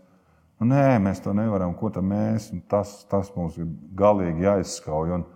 nu, 0.60 0.68
nē, 0.74 0.98
mēs 1.06 1.24
to 1.24 1.32
nevaram, 1.38 1.72
ko 1.80 1.88
tam 1.96 2.12
mēs, 2.12 2.50
tas, 2.68 2.98
tas 3.08 3.32
mums 3.38 3.56
ir 3.64 3.70
galīgi 3.96 4.44
jāizskauj. 4.44 5.16
Un, 5.20 5.28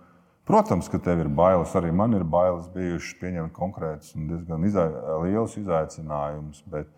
Protams, 0.44 0.90
ka 0.92 1.00
tev 1.00 1.22
ir 1.24 1.30
bailes. 1.32 1.72
Arī 1.80 1.94
man 1.96 2.12
ir 2.18 2.26
bailes 2.28 2.66
bijušas 2.74 3.16
pieņemt 3.22 3.54
konkrētus 3.56 4.12
un 4.18 4.26
diezgan 4.28 4.66
izai, 4.68 4.90
lielus 5.24 5.56
izaicinājumus. 5.62 6.66
Bet, 6.68 6.90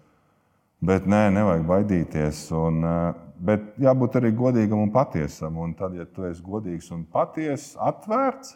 bet 0.83 1.07
nē, 1.09 1.27
nevajag 1.35 1.63
baidīties. 1.69 2.41
Un, 2.55 2.83
eh, 2.83 3.13
bet 3.45 3.75
jābūt 3.81 4.19
arī 4.19 4.31
godīgam 4.35 4.81
un 4.83 4.91
patiesam. 4.91 5.57
Un 5.57 5.73
tad, 5.73 5.95
ja 5.95 6.05
tu 6.05 6.25
esi 6.25 6.43
godīgs 6.43 6.91
un 6.91 7.05
patiess, 7.05 7.75
atvērts, 7.75 8.55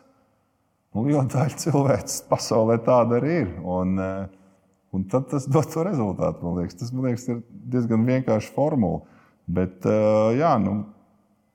nu, 0.95 1.05
liela 1.05 1.25
daļa 1.29 1.61
cilvēks 1.63 2.21
pasaulē 2.29 2.79
tāda 2.83 3.19
arī 3.19 3.41
ir. 3.43 3.49
Un, 3.63 3.99
eh, 3.99 4.27
un 4.93 5.03
tad 5.03 5.29
tas 5.29 5.45
dod 5.45 5.69
to 5.71 5.83
rezultātu. 5.83 6.43
Man 6.43 6.63
liekas. 6.63 6.79
Tas 6.79 6.93
man 6.93 7.09
liekas, 7.09 7.27
ir 7.29 7.43
diezgan 7.49 8.05
vienkārši 8.05 8.53
formula. 8.53 9.01
Bet, 9.47 9.85
eh, 9.85 10.39
jā, 10.39 10.57
nu, 10.61 10.85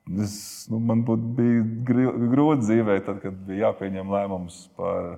Es, 0.05 0.67
nu, 0.69 0.77
man 0.77 0.99
būtu 1.01 1.33
grūti 1.81 2.61
dzīvē, 2.61 2.99
tad, 3.07 3.23
kad 3.23 3.33
bija 3.47 3.71
jāpieņem 3.71 4.11
lēmums 4.13 4.67
par 4.77 5.15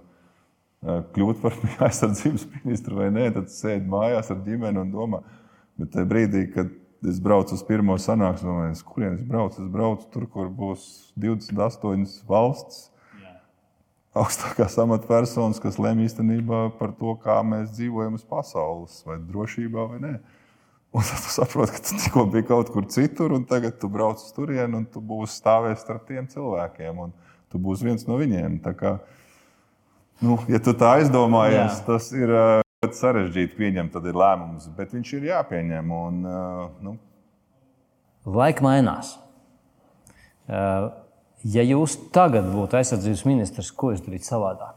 kļūt 0.85 1.41
par 1.41 1.55
aizsardzības 1.87 2.45
ministru 2.53 3.01
vai 3.01 3.09
nē. 3.13 3.29
Tad 3.35 3.51
sēdi 3.53 3.89
mājās 3.89 4.31
ar 4.33 4.41
ģimeni 4.45 4.81
un 4.83 4.93
domā, 4.93 5.21
bet 5.77 5.93
tajā 5.93 6.09
brīdī, 6.09 6.43
kad 6.53 6.71
es 7.07 7.19
braucu 7.23 7.55
uz 7.57 7.63
pirmo 7.67 7.97
sanāksmi, 8.01 8.49
domāju, 8.49 8.77
kurien 8.89 9.17
es 9.17 9.25
braucu, 9.25 9.61
es 9.61 9.71
braucu 9.71 10.07
tur, 10.13 10.27
kur 10.31 10.49
būs 10.53 10.87
28 11.19 12.23
valsts. 12.29 12.87
Augstākās 14.17 14.73
amatpersonas, 14.81 15.59
kas 15.61 15.75
lemj 15.77 16.07
īstenībā 16.07 16.63
par 16.79 16.95
to, 16.97 17.13
kā 17.21 17.35
mēs 17.45 17.69
dzīvojam 17.75 18.15
uz 18.17 18.23
pasaules, 18.25 19.03
vai 19.05 19.19
drošībā 19.21 19.83
vai 19.91 19.99
nē. 20.01 20.13
Un 20.97 21.05
tad 21.05 21.21
tu 21.21 21.29
saproti, 21.35 21.75
ka 21.75 21.83
tu 21.85 21.99
tikko 22.01 22.23
biji 22.33 22.47
kaut 22.47 22.71
kur 22.73 22.87
citur, 22.89 23.35
un 23.35 23.45
tagad 23.45 23.77
tu 23.77 23.91
brauc 23.93 24.17
uz 24.17 24.31
turieni, 24.33 24.79
un 24.79 24.87
tu 24.89 25.03
būsi 25.03 25.37
stāvējis 25.37 25.83
starp 25.85 26.07
tiem 26.09 26.25
cilvēkiem, 26.31 27.03
un 27.03 27.13
tu 27.53 27.61
būsi 27.61 27.85
viens 27.85 28.07
no 28.09 28.17
viņiem. 28.17 28.57
Tā 28.65 28.73
kā, 28.79 28.95
nu, 30.23 30.39
ja 30.49 30.63
tu 30.63 30.73
tā 30.73 30.95
aizdomājies, 30.97 31.77
Jā. 31.77 31.83
tas 31.85 32.09
ir 32.17 32.33
uh, 32.85 32.93
sarežģīti 32.93 33.57
pieņemt, 33.57 33.95
lēmums, 33.97 34.67
bet 34.77 34.93
viņš 34.93 35.13
ir 35.17 35.29
jāpieņem. 35.31 35.91
Un, 35.91 36.23
uh, 36.25 36.67
nu. 36.85 36.97
Laika 38.27 38.65
mainās. 38.65 39.15
Uh, 40.47 40.91
ja 41.43 41.63
jūs 41.65 41.97
tagad 42.13 42.47
būtu 42.53 42.77
aizsardzības 42.79 43.25
ministrs, 43.27 43.71
ko 43.71 43.91
jūs 43.93 44.03
darītu 44.05 44.29
savādāk? 44.29 44.75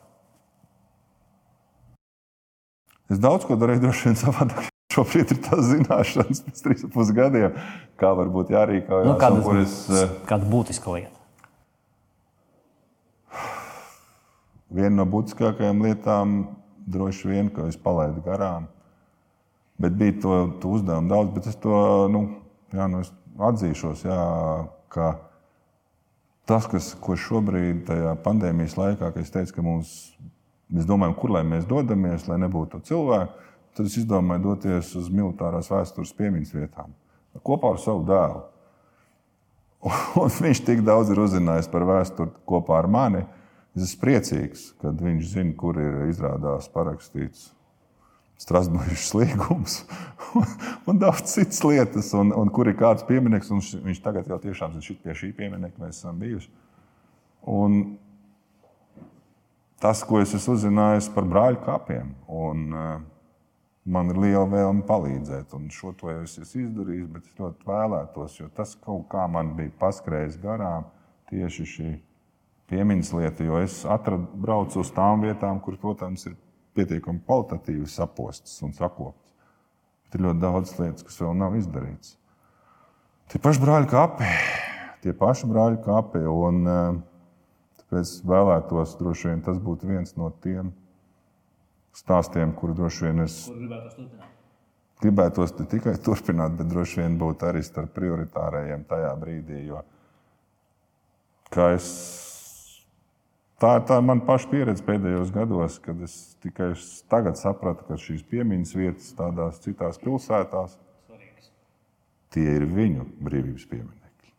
Es 3.10 3.18
daudz 3.18 3.44
ko 3.44 3.58
darīju, 3.58 3.82
droši 3.84 4.08
vien 4.08 4.18
savādāk. 4.18 4.68
Šobrīd 4.94 5.34
ir 5.34 5.40
tās 5.44 5.68
zināšanas, 5.68 6.40
pēc 6.46 6.62
trīs 6.64 6.86
pus 6.94 7.12
gadiem, 7.14 7.58
kā 8.00 8.14
varbūt 8.16 8.54
jārīkojas. 8.54 9.06
Nu, 9.06 9.16
kāda, 9.20 9.56
es, 9.60 9.74
eh, 9.92 10.14
kāda 10.30 10.48
būtiska 10.50 10.94
lieta? 10.96 11.16
Viena 14.70 15.00
no 15.00 15.06
būtiskākajām 15.10 15.82
lietām 15.82 16.34
droši 16.86 17.28
vien, 17.28 17.50
ka 17.54 17.68
es 17.70 17.78
palaidu 17.80 18.22
garām. 18.24 18.68
Bet 19.80 19.96
bija 19.96 20.18
to, 20.22 20.36
to 20.60 20.76
uzdevumu 20.76 21.08
daudz, 21.08 21.32
bet 21.34 21.48
es 21.50 21.56
to 21.60 21.74
nu, 22.12 22.24
jā, 22.72 22.86
nu, 22.90 23.00
es 23.04 23.12
atzīšos, 23.40 24.04
jā, 24.04 24.22
ka 24.92 25.12
tas, 26.48 26.66
kas, 26.68 26.92
ko 27.00 27.16
šobrīd, 27.16 27.86
tajā 27.88 28.16
pandēmijas 28.24 28.76
laikā, 28.76 29.12
kad 29.14 29.22
es 29.22 29.32
teicu, 29.32 29.56
ka 29.56 29.64
mums, 29.64 29.94
mēs 30.68 30.88
domājam, 30.88 31.16
kur 31.16 31.32
lai 31.36 31.44
mēs 31.46 31.68
dodamies, 31.70 32.28
lai 32.28 32.40
nebūtu 32.42 32.82
cilvēku 32.90 33.48
tad 33.76 33.86
es 33.86 33.96
izdomāju 34.00 34.42
doties 34.44 34.94
uz 34.98 35.10
militārās 35.12 35.70
vēstures 35.70 36.14
piemiņas 36.18 36.54
vietām 36.56 36.94
kopā 37.46 37.74
ar 37.74 37.78
savu 37.80 38.02
dēlu. 38.08 38.40
Un 40.20 40.32
viņš 40.34 40.62
tik 40.66 40.82
daudz 40.84 41.12
ir 41.12 41.20
uzzinājis 41.22 41.70
par 41.72 41.86
vēsturi 41.88 42.34
kopā 42.48 42.80
ar 42.82 42.88
mani. 42.90 43.22
Es 43.76 43.86
esmu 43.86 44.02
priecīgs, 44.02 44.66
kad 44.82 44.98
viņš 44.98 45.26
zina, 45.30 45.54
kur 45.58 45.78
ir 45.78 46.04
izrādās 46.10 46.66
parakstīts 46.74 47.50
Strasbūras 48.40 49.10
līgums 49.12 49.74
un 50.88 51.00
daudz 51.00 51.34
citas 51.34 51.60
lietas, 51.66 52.08
un, 52.16 52.32
un 52.32 52.48
kur 52.48 52.70
ir 52.70 52.78
kāds 52.78 53.04
pieminieks. 53.06 53.52
Viņš 53.84 54.00
tagad 54.00 54.30
jau 54.30 54.40
tiešām 54.40 54.78
zina, 54.78 54.98
pie 55.04 55.16
šī 55.22 55.30
pieminiekta 55.36 55.84
mēs 55.84 56.00
esam 56.00 56.18
bijuši. 56.22 56.48
Un 57.52 57.76
tas, 59.80 60.00
ko 60.08 60.22
es 60.24 60.32
esmu 60.36 60.56
uzzinājis 60.56 61.10
par 61.12 61.28
brāļu 61.28 61.60
kapiem. 61.68 62.14
Un, 62.32 62.66
uh, 62.72 62.94
man 63.84 64.12
ir 64.12 64.20
liela 64.24 64.46
vēlme 64.48 64.84
palīdzēt. 64.88 65.54
Un 65.56 65.68
šo 65.74 65.92
to 66.00 66.10
jau 66.12 66.24
es 66.24 66.38
esmu 66.40 66.64
izdarījis, 66.66 67.08
bet 67.12 67.28
es 67.28 67.40
ļoti 67.40 67.68
vēlētos, 67.68 68.38
jo 68.40 68.48
tas 68.56 68.76
kaut 68.80 69.08
kā 69.12 69.26
man 69.30 69.54
bija 69.58 69.76
paskrējis 69.80 70.40
garām 70.42 70.88
tieši 71.30 71.66
šī 71.74 71.90
piemiņas 72.70 73.12
lieta, 73.18 73.44
jo 73.44 73.58
es 73.60 73.82
atradu, 73.88 74.28
braucu 74.40 74.80
uz 74.80 74.92
tām 74.94 75.26
vietām, 75.26 75.60
kur, 75.62 75.76
protams, 75.80 76.26
ir 76.30 76.38
pietiekami 76.78 77.22
kvalitatīvi 77.26 77.88
sapostas 77.90 78.56
un 78.66 78.74
sakoptas. 78.76 79.34
Bet 80.06 80.18
ir 80.18 80.26
ļoti 80.26 80.42
daudz 80.42 80.74
lietas, 80.78 81.06
kas 81.06 81.20
vēl 81.22 81.36
nav 81.38 81.56
izdarītas. 81.58 82.16
Tie 83.30 83.38
paši 83.42 83.62
brāļi 83.62 83.90
kapi, 83.90 84.30
tie 85.04 85.14
paši 85.14 85.50
brāļi 85.50 85.82
kapi. 85.84 86.24
Un, 86.26 86.64
eh, 86.66 87.00
tāpēc 87.82 88.14
vēlētos, 88.26 88.96
droši 88.98 89.28
vien 89.30 89.42
tas 89.46 89.58
būtu 89.58 89.86
viens 89.86 90.16
no 90.16 90.30
tiem 90.42 90.72
stāstiem, 91.94 92.54
kuru 92.54 92.74
droši 92.74 93.06
vien 93.06 93.20
es 93.20 93.50
gribētos 95.00 95.54
ne 95.58 95.66
tikai 95.66 95.94
turpināt, 95.98 96.56
bet 96.58 96.68
droši 96.70 97.02
vien 97.02 97.18
būt 97.18 97.42
arī 97.48 97.62
starp 97.64 97.94
prioritārajiem 97.96 98.84
tajā 98.88 99.12
brīdī. 99.20 99.62
Jo, 99.70 99.82
es, 101.70 102.29
tā 103.60 103.76
ir 103.78 103.86
tā 103.88 104.00
mana 104.04 104.24
paša 104.26 104.50
pieredze 104.50 104.84
pēdējos 104.86 105.32
gados, 105.34 105.78
kad 105.84 106.00
es 106.04 106.16
tikai 106.44 106.72
tagad 107.12 107.38
sapratu, 107.40 107.86
ka 107.88 107.98
šīs 108.00 108.24
piemiņas 108.30 108.76
vietas 108.78 109.12
tādās 109.18 109.60
citās 109.64 110.00
pilsētās 110.02 110.78
tie 112.34 112.46
ir 112.58 112.66
viņu 112.70 113.06
brīvības 113.22 113.66
pieminekļi. 113.70 114.34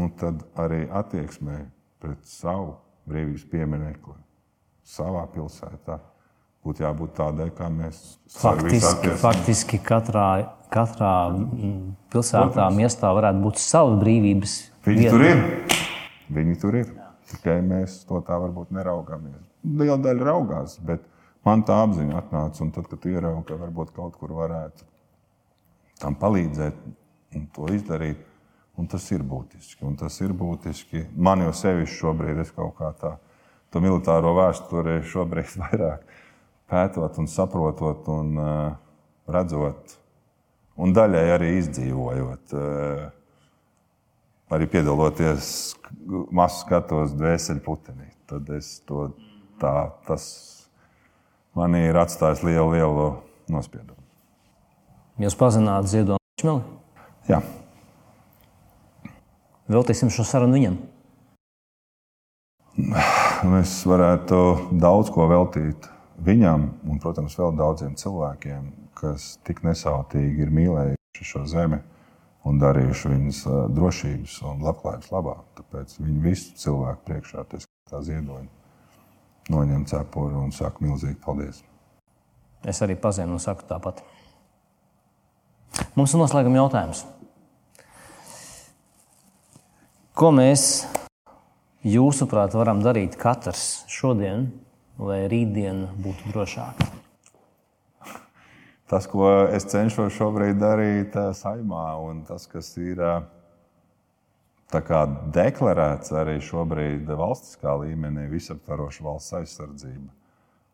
Nu, 0.00 0.10
tad 0.18 0.42
arī 0.58 0.84
attieksmē 0.90 1.60
pret 2.02 2.26
savu 2.26 2.74
brīvības 3.08 3.46
pieminekli 3.52 4.18
savā 4.84 5.24
pilsētā. 5.34 6.00
Būtu 6.64 6.80
jābūt 6.80 7.12
tādai, 7.18 7.50
kā 7.52 7.68
mēs 7.68 7.98
faktiski, 8.32 9.12
faktiski 9.20 9.80
katrā, 9.84 10.28
katrā 10.72 11.14
pilsētā, 12.12 12.46
Protams. 12.48 12.78
miestā 12.78 13.10
varētu 13.12 13.42
būt 13.44 13.60
sava 13.60 13.98
brīvības. 14.00 14.54
Viņi 14.88 15.02
vieta. 15.04 15.12
tur 15.12 15.26
ir. 15.28 15.42
Viņi 16.32 16.60
tur 16.62 16.78
ir. 16.80 17.03
Tikai 17.30 17.60
mēs 17.64 18.02
to 18.08 18.20
tā 18.26 18.36
varbūt 18.40 18.72
neraugāmies. 18.74 19.40
Liela 19.64 19.96
daļa 20.04 20.26
raugās, 20.28 20.76
bet 20.84 21.04
man 21.46 21.64
tā 21.64 21.78
apziņa 21.86 22.18
atnāca. 22.20 22.62
Un 22.64 22.72
tad, 22.74 22.88
kad 22.90 23.06
ieraugu, 23.08 23.44
ka 23.48 23.58
varbūt 23.60 23.94
kaut 23.96 24.18
kur 24.20 24.34
varētu 24.36 24.84
tam 26.02 26.18
palīdzēt 26.20 26.80
un 27.38 27.46
to 27.54 27.68
izdarīt, 27.72 28.20
un 28.78 28.90
tas 28.90 29.06
ir 29.14 29.24
būtiski. 29.24 29.80
Un 29.88 29.96
tas 30.00 30.18
ir 30.20 30.34
būtiski. 30.36 31.06
Man 31.16 31.46
jau 31.46 31.54
sevišķi 31.56 32.00
šobrīd 32.02 32.42
ir 32.44 32.52
kaut 32.56 32.76
kā 32.80 32.92
tā 33.00 33.16
to 33.72 33.82
militāro 33.82 34.34
vēsturi 34.36 35.00
šobrīd 35.10 35.56
vairāk 35.64 36.04
pētot 36.70 37.18
un 37.20 37.28
saprotot 37.30 38.06
un 38.12 38.38
uh, 38.40 38.76
redzot, 39.30 39.98
un 40.80 40.94
daļai 40.96 41.26
arī 41.34 41.50
izdzīvojot. 41.60 42.54
Uh, 42.54 43.23
arī 44.52 44.68
piedaloties 44.70 45.74
masu 46.34 46.64
skatos 46.64 47.16
dvēseli 47.16 47.62
putenī. 47.64 48.10
Tad 48.28 48.48
es 48.56 48.78
to 48.88 49.10
tā, 49.60 49.90
tas 50.08 50.24
manī 51.56 51.86
ir 51.88 51.98
atstājis 52.00 52.44
lielu, 52.44 52.70
lielu 52.76 53.10
nospiedumu. 53.52 54.00
Jūs 55.22 55.36
pazināt 55.38 55.86
Ziedonis 55.88 56.40
Čmeli? 56.40 56.64
Jā, 57.28 57.38
Veltīsim 59.64 60.10
šo 60.12 60.26
sarunu 60.28 60.58
viņam. 60.58 60.74
mēs 63.48 63.72
varētu 63.88 64.40
daudz 64.76 65.08
ko 65.14 65.24
veltīt 65.30 65.88
viņam 66.20 66.66
un, 66.84 66.98
protams, 67.00 67.36
vēl 67.38 67.54
daudziem 67.56 67.94
cilvēkiem, 67.96 68.66
kas 68.98 69.38
tik 69.46 69.62
nesautīgi 69.64 70.44
ir 70.44 70.52
mīlējuši 70.52 71.28
šo 71.30 71.46
zemi 71.48 71.80
un 72.44 72.58
darījuši 72.60 73.12
viņas 73.12 73.38
drošības 73.74 74.34
un 74.50 74.64
labklājības 74.64 75.12
labā. 75.14 75.36
Tāpēc 75.58 75.96
viņi 76.00 76.24
visu 76.24 76.56
cilvēku 76.60 77.06
priekšā, 77.08 77.44
tas 77.50 77.68
kā 77.90 78.00
ziedoņi, 78.04 78.48
noņem 79.52 79.86
cepuri 79.90 80.36
un 80.40 80.52
saka 80.56 80.84
milzīgi 80.84 81.20
paldies. 81.24 81.62
Es 82.64 82.80
arī 82.84 82.96
pazinu 82.96 83.36
un 83.36 83.42
saku 83.42 83.66
tāpat. 83.68 84.00
Mums 85.98 86.14
ir 86.14 86.22
noslēguma 86.22 86.62
jautājums. 86.62 87.04
Ko 90.14 90.30
mēs, 90.30 90.84
jūsuprāt, 91.82 92.54
varam 92.54 92.84
darīt 92.84 93.18
katrs 93.18 93.82
šodien, 93.90 94.46
lai 95.02 95.24
rītdiena 95.30 95.90
būtu 95.98 96.30
drošāka? 96.30 97.03
Tas, 98.90 99.06
ko 99.08 99.28
es 99.48 99.64
cenšos 99.72 100.12
šobrīd 100.12 100.58
darīt 100.60 101.14
ā, 101.16 101.30
saimā, 101.36 101.86
un 102.04 102.20
tas, 102.28 102.44
kas 102.50 102.68
ir 102.76 103.00
tā 104.72 104.82
kā 104.84 105.04
deklarēts 105.32 106.12
arī 106.12 106.36
šobrīd 106.44 107.08
valstiskā 107.08 107.78
līmenī, 107.80 108.26
visaptvaroša 108.32 109.06
valsts 109.06 109.38
aizsardzība. 109.40 110.12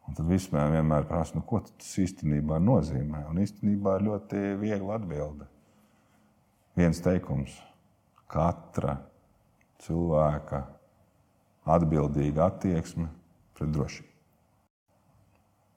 Un 0.09 0.19
tad 0.19 0.27
vispār 0.27 0.73
vienmēr 0.73 1.07
prasa, 1.07 1.37
nu, 1.39 1.45
ko 1.47 1.61
tas 1.63 1.93
īstenībā 2.03 2.59
nozīmē. 2.59 3.29
Un 3.31 3.39
īstenībā 3.45 3.95
ir 3.99 4.07
ļoti 4.09 4.43
viegli 4.59 4.95
atbildēt. 4.97 5.53
Viens 6.81 7.03
teikums- 7.05 7.55
katra 8.35 8.97
cilvēka 9.85 10.65
atbildīga 11.79 12.49
attieksme 12.51 13.07
pret 13.55 13.71
drošību. 13.71 14.10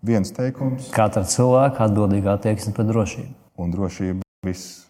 Viens 0.03 0.33
teikums, 0.35 0.89
Katra 0.91 1.23
cilvēka 1.23 1.85
atbildīgā 1.87 2.33
attieksme 2.35 2.73
pret 2.75 2.89
drošību. 2.89 3.33
un 3.55 3.71
drošība 3.71 4.25
viss. 4.43 4.81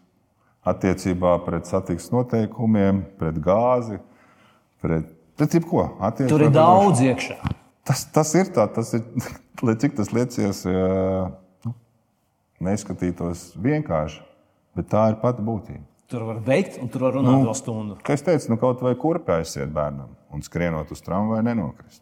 Attiecībā 0.66 1.36
pret 1.46 1.68
satiksmes 1.68 2.14
noteikumiem, 2.16 3.04
pret 3.20 3.38
gāzi, 3.44 4.00
pret, 4.82 5.10
pret 5.38 5.58
jebko. 5.60 5.84
Tur 6.24 6.46
ir 6.46 6.54
daudz 6.56 7.04
iekšā. 7.04 7.36
Tas, 7.84 8.06
tas 8.16 8.32
ir 8.40 8.50
tā, 8.56 8.66
tas 8.72 8.94
ir, 8.96 9.04
cik 9.84 9.98
tas 10.00 10.14
liekas, 10.16 10.64
nu, 11.66 11.74
neskatītos 12.64 13.52
vienkārši, 13.60 14.24
bet 14.80 14.88
tā 14.94 15.10
ir 15.12 15.20
pati 15.22 15.44
būtība. 15.44 15.84
Tur 16.10 16.26
var 16.30 16.40
beigt, 16.46 16.80
un 16.82 16.90
tur 16.94 17.06
var 17.08 17.18
runāt 17.18 17.42
nu, 17.42 17.50
vēl 17.50 17.60
stundu. 17.60 18.00
Kā 18.06 18.16
es 18.16 18.24
teicu, 18.24 18.54
nu, 18.54 18.58
kaut 18.62 18.82
vai 18.86 18.96
kurpē 18.98 19.42
aiziet 19.42 19.70
bērnam 19.74 20.16
un 20.34 20.42
skrienot 20.46 20.90
uz 20.96 21.04
tramvaju 21.04 21.44
nenokrist. 21.46 22.02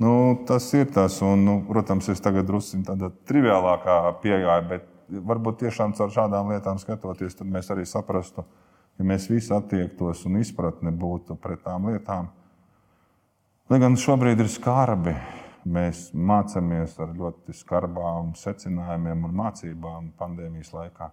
Nu, 0.00 0.44
tas 0.48 0.72
ir 0.74 0.88
tas, 0.92 1.20
un, 1.22 1.44
nu, 1.44 1.58
protams, 1.68 2.08
es 2.08 2.22
tagad 2.22 2.46
drusku 2.48 2.80
tādā 2.86 3.10
triviālākā 3.28 3.96
pieejā, 4.22 4.56
bet 4.68 4.88
varbūt 5.12 5.60
tiešām 5.66 5.92
caur 5.98 6.10
šādām 6.14 6.52
lietām 6.52 6.80
skatoties, 6.80 7.36
tad 7.36 7.50
mēs 7.52 7.68
arī 7.74 7.84
saprastu, 7.86 8.44
ja 8.98 9.06
mēs 9.06 9.28
visi 9.30 9.52
attiektos 9.54 10.24
un 10.28 10.40
izpratne 10.40 10.94
būtu 10.96 11.36
pret 11.40 11.62
tām 11.66 11.90
lietām. 11.90 12.32
Lai 13.70 13.78
gan 13.80 13.96
šobrīd 14.00 14.40
ir 14.42 14.50
skarbi, 14.52 15.14
mēs 15.64 16.08
mācāmies 16.16 16.98
ar 17.00 17.12
ļoti 17.16 17.54
skarbām 17.56 18.32
secinājumiem 18.36 19.28
un 19.28 19.36
mācībām 19.38 20.12
pandēmijas 20.18 20.72
laikā. 20.74 21.12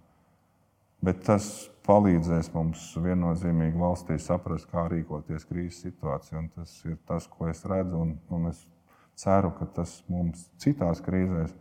Bet 1.06 1.22
tas 1.24 1.70
palīdzēs 1.88 2.52
mums 2.54 2.82
viennozīmīgi 3.00 3.80
valstī 3.80 4.18
saprast, 4.22 4.68
kā 4.70 4.84
rīkoties 4.91 5.47
krīzes 5.47 5.80
situācijā. 5.86 6.41
Un 6.41 6.50
Tas 6.56 6.76
ir 6.86 6.97
tas, 7.08 7.28
ko 7.32 7.47
es 7.50 7.64
redzu, 7.66 8.02
un, 8.04 8.18
un 8.36 8.50
es 8.52 8.60
ceru, 9.20 9.54
ka 9.56 9.68
tas 9.80 10.00
mums 10.12 10.50
citās 10.60 11.02
krīzēs 11.06 11.56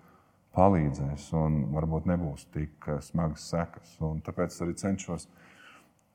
palīdzēs 0.59 1.29
un 1.39 1.61
varbūt 1.75 2.09
nebūs 2.11 2.49
tik 2.55 2.89
smagas 3.07 3.47
sekas. 3.53 3.95
Un 4.03 4.19
tāpēc 4.27 4.57
arī 4.65 4.75
cenšos, 4.81 5.29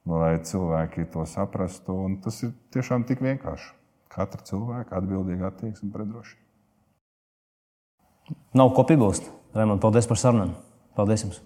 lai 0.09 0.35
cilvēki 0.43 1.07
to 1.13 1.23
saprastu. 1.29 1.95
Un 2.07 2.19
tas 2.23 2.41
ir 2.43 2.51
tiešām 2.75 3.07
tik 3.07 3.23
vienkārši. 3.23 3.71
Katra 4.13 4.43
cilvēka 4.45 4.99
atbildīga 4.99 5.47
attieksme 5.49 5.89
pret 5.95 6.11
drošību. 6.11 6.41
Nav 8.59 8.75
ko 8.75 8.85
piebilst. 8.87 9.31
Raimond, 9.55 9.81
paldies 9.81 10.09
par 10.09 10.19
sarunu. 10.21 10.53
Paldies 10.97 11.25
jums! 11.25 11.41